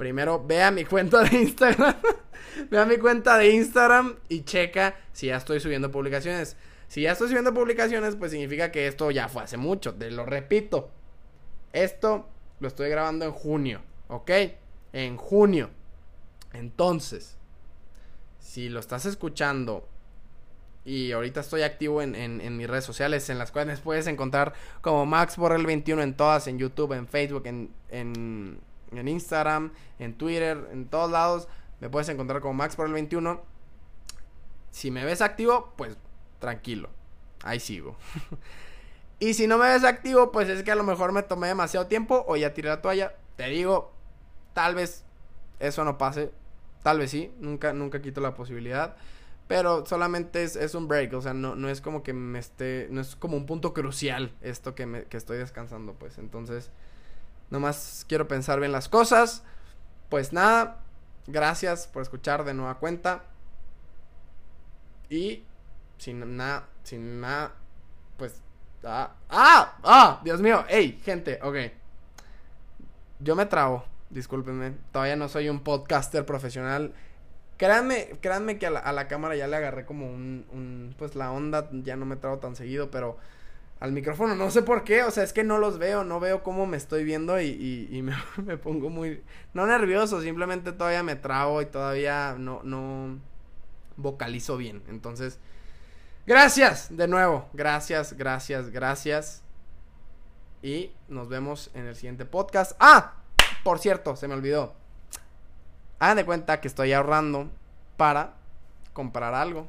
Primero 0.00 0.42
ve 0.42 0.62
a 0.62 0.70
mi 0.70 0.86
cuenta 0.86 1.22
de 1.22 1.36
Instagram. 1.36 1.94
ve 2.70 2.78
a 2.78 2.86
mi 2.86 2.96
cuenta 2.96 3.36
de 3.36 3.50
Instagram 3.50 4.16
y 4.30 4.44
checa 4.44 4.96
si 5.12 5.26
ya 5.26 5.36
estoy 5.36 5.60
subiendo 5.60 5.90
publicaciones. 5.90 6.56
Si 6.88 7.02
ya 7.02 7.12
estoy 7.12 7.28
subiendo 7.28 7.52
publicaciones, 7.52 8.16
pues 8.16 8.30
significa 8.30 8.72
que 8.72 8.86
esto 8.86 9.10
ya 9.10 9.28
fue 9.28 9.42
hace 9.42 9.58
mucho. 9.58 9.92
Te 9.92 10.10
lo 10.10 10.24
repito. 10.24 10.90
Esto 11.74 12.30
lo 12.60 12.68
estoy 12.68 12.88
grabando 12.88 13.26
en 13.26 13.32
junio. 13.32 13.82
¿Ok? 14.08 14.30
En 14.94 15.18
junio. 15.18 15.68
Entonces, 16.54 17.36
si 18.38 18.70
lo 18.70 18.80
estás 18.80 19.04
escuchando 19.04 19.86
y 20.82 21.12
ahorita 21.12 21.40
estoy 21.40 21.60
activo 21.60 22.00
en, 22.00 22.14
en, 22.14 22.56
mis 22.56 22.70
redes 22.70 22.84
sociales, 22.84 23.28
en 23.28 23.36
las 23.36 23.52
cuales 23.52 23.80
puedes 23.80 24.06
encontrar 24.06 24.54
como 24.80 25.04
Max 25.04 25.36
Borrell 25.36 25.66
21 25.66 26.02
en 26.02 26.14
todas, 26.14 26.46
en 26.46 26.58
YouTube, 26.58 26.94
en 26.94 27.06
Facebook, 27.06 27.42
en, 27.44 27.70
en, 27.90 28.60
en 28.92 29.08
Instagram, 29.08 29.72
en 29.98 30.14
Twitter, 30.14 30.68
en 30.72 30.86
todos 30.86 31.10
lados. 31.10 31.48
Me 31.80 31.88
puedes 31.88 32.08
encontrar 32.08 32.40
como 32.40 32.54
Max 32.54 32.76
Borrell 32.76 32.94
21. 32.94 33.40
Si 34.70 34.90
me 34.90 35.04
ves 35.04 35.20
activo, 35.22 35.72
pues 35.76 35.96
tranquilo. 36.38 36.90
Ahí 37.42 37.60
sigo. 37.60 37.96
y 39.18 39.34
si 39.34 39.46
no 39.46 39.58
me 39.58 39.68
ves 39.68 39.84
activo, 39.84 40.30
pues 40.30 40.48
es 40.48 40.62
que 40.62 40.70
a 40.70 40.76
lo 40.76 40.84
mejor 40.84 41.12
me 41.12 41.22
tomé 41.22 41.48
demasiado 41.48 41.86
tiempo 41.86 42.24
o 42.28 42.36
ya 42.36 42.54
tiré 42.54 42.68
la 42.68 42.82
toalla. 42.82 43.14
Te 43.36 43.48
digo, 43.48 43.92
tal 44.52 44.74
vez 44.74 45.04
eso 45.58 45.84
no 45.84 45.98
pase. 45.98 46.30
Tal 46.82 46.98
vez 46.98 47.10
sí. 47.10 47.32
Nunca, 47.38 47.72
nunca 47.72 48.02
quito 48.02 48.20
la 48.20 48.34
posibilidad. 48.34 48.96
Pero 49.50 49.84
solamente 49.84 50.44
es, 50.44 50.74
un 50.76 50.86
break, 50.86 51.12
o 51.12 51.20
sea, 51.20 51.34
no, 51.34 51.56
no 51.56 51.68
es 51.68 51.80
como 51.80 52.04
que 52.04 52.12
me 52.12 52.38
esté, 52.38 52.86
no 52.88 53.00
es 53.00 53.16
como 53.16 53.36
un 53.36 53.46
punto 53.46 53.74
crucial 53.74 54.32
esto 54.42 54.76
que, 54.76 54.86
me, 54.86 55.06
que 55.06 55.16
estoy 55.16 55.38
descansando, 55.38 55.94
pues. 55.94 56.18
Entonces, 56.18 56.70
nomás 57.50 58.04
quiero 58.08 58.28
pensar 58.28 58.60
bien 58.60 58.72
las 58.72 58.88
cosas. 58.88 59.42
Pues 60.08 60.32
nada, 60.32 60.78
gracias 61.26 61.86
por 61.86 62.02
escuchar 62.02 62.44
de 62.44 62.54
nueva 62.54 62.78
cuenta. 62.78 63.24
Y 65.08 65.44
sin 65.98 66.36
nada, 66.36 66.68
sin 66.82 67.20
nada, 67.20 67.52
pues... 68.16 68.40
Ah, 68.82 69.14
ah, 69.28 69.76
ah, 69.82 70.20
Dios 70.24 70.40
mío, 70.40 70.64
hey, 70.68 70.98
gente, 71.04 71.38
ok. 71.42 71.56
Yo 73.18 73.36
me 73.36 73.44
trabo, 73.44 73.84
discúlpenme, 74.08 74.72
todavía 74.90 75.16
no 75.16 75.28
soy 75.28 75.50
un 75.50 75.60
podcaster 75.60 76.24
profesional 76.24 76.94
Créanme, 77.60 78.12
créanme 78.22 78.58
que 78.58 78.66
a 78.66 78.70
la, 78.70 79.06
cámara 79.06 79.36
ya 79.36 79.46
le 79.46 79.54
agarré 79.54 79.84
como 79.84 80.06
un, 80.06 80.94
Pues 80.96 81.14
la 81.14 81.30
onda 81.30 81.68
ya 81.70 81.94
no 81.94 82.06
me 82.06 82.16
trago 82.16 82.38
tan 82.38 82.56
seguido, 82.56 82.90
pero. 82.90 83.18
Al 83.80 83.92
micrófono 83.92 84.34
no 84.36 84.50
sé 84.50 84.60
por 84.60 84.84
qué, 84.84 85.04
o 85.04 85.10
sea, 85.10 85.24
es 85.24 85.32
que 85.32 85.42
no 85.42 85.56
los 85.56 85.78
veo, 85.78 86.04
no 86.04 86.20
veo 86.20 86.42
cómo 86.42 86.66
me 86.66 86.76
estoy 86.76 87.02
viendo 87.02 87.40
y, 87.40 88.04
me, 88.44 88.56
pongo 88.58 88.90
muy. 88.90 89.22
No 89.54 89.66
nervioso, 89.66 90.20
simplemente 90.20 90.72
todavía 90.72 91.02
me 91.02 91.16
trago 91.16 91.62
y 91.62 91.66
todavía 91.66 92.36
no, 92.38 92.60
no 92.62 93.18
vocalizo 93.96 94.58
bien. 94.58 94.82
Entonces, 94.88 95.38
gracias 96.26 96.94
de 96.94 97.08
nuevo, 97.08 97.48
gracias, 97.54 98.12
gracias, 98.12 98.68
gracias. 98.68 99.42
Y 100.62 100.92
nos 101.08 101.30
vemos 101.30 101.70
en 101.72 101.86
el 101.86 101.96
siguiente 101.96 102.26
podcast. 102.26 102.72
Ah, 102.80 103.14
por 103.64 103.78
cierto, 103.78 104.14
se 104.14 104.28
me 104.28 104.34
olvidó. 104.34 104.74
Hagan 105.98 106.18
de 106.18 106.26
cuenta 106.26 106.60
que 106.60 106.68
estoy 106.68 106.92
ahorrando 106.92 107.50
para 107.96 108.34
comprar 108.92 109.32
algo. 109.32 109.68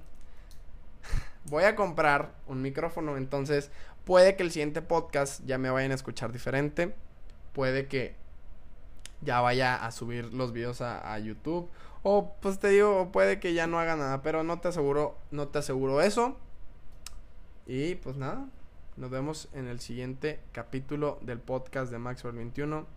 Voy 1.46 1.64
a 1.64 1.78
comprar 1.78 2.34
un 2.48 2.62
micrófono, 2.62 3.16
entonces 3.16 3.72
puede 4.06 4.36
que 4.36 4.44
el 4.44 4.52
siguiente 4.52 4.82
podcast 4.82 5.44
ya 5.46 5.58
me 5.58 5.70
vayan 5.70 5.92
a 5.92 5.96
escuchar 5.96 6.32
diferente. 6.32 6.96
Puede 7.54 7.88
que 7.88 8.16
ya 9.22 9.42
vaya 9.42 9.76
a 9.76 9.92
subir 9.92 10.34
los 10.34 10.52
videos 10.52 10.82
a, 10.82 11.18
YouTube. 11.20 11.70
O 12.04 12.36
pues 12.42 12.60
te 12.60 12.70
digo, 12.70 13.12
puede 13.12 13.40
que 13.40 13.54
ya 13.54 13.68
no 13.68 13.80
haga 13.80 13.96
nada, 13.96 14.22
pero 14.22 14.44
no 14.44 14.60
te 14.60 14.70
aseguro, 14.70 15.18
no 15.30 15.48
te 15.48 15.60
aseguro 15.60 16.02
eso. 16.02 16.38
Y 17.68 17.96
pues 17.96 18.18
nada, 18.18 18.48
nos 18.98 19.12
vemos 19.12 19.50
en 19.54 19.68
el 19.68 19.80
siguiente 19.80 20.40
capítulo 20.52 21.20
del 21.22 21.40
podcast 21.40 21.92
de 21.92 22.00
Maxwell 22.00 22.36
21. 22.36 22.88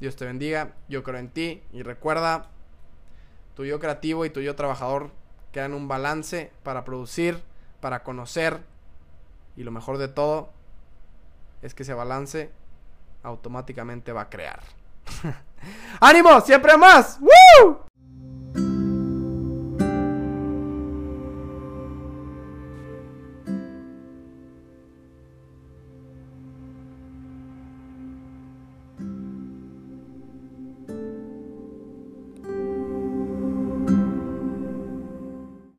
Dios 0.00 0.16
te 0.16 0.24
bendiga, 0.24 0.74
yo 0.88 1.02
creo 1.02 1.18
en 1.18 1.28
ti 1.28 1.62
y 1.72 1.82
recuerda, 1.82 2.50
tu 3.54 3.64
yo 3.64 3.78
creativo 3.80 4.24
y 4.24 4.30
tu 4.30 4.40
yo 4.40 4.54
trabajador 4.56 5.10
crean 5.52 5.74
un 5.74 5.86
balance 5.86 6.50
para 6.62 6.84
producir, 6.84 7.42
para 7.80 8.02
conocer 8.02 8.60
y 9.56 9.62
lo 9.62 9.70
mejor 9.70 9.98
de 9.98 10.08
todo 10.08 10.50
es 11.62 11.74
que 11.74 11.82
ese 11.82 11.94
balance 11.94 12.50
automáticamente 13.22 14.12
va 14.12 14.22
a 14.22 14.30
crear. 14.30 14.60
¡Ánimo! 16.00 16.40
¡Siempre 16.40 16.76
más! 16.76 17.18
¡Woo! 17.20 17.86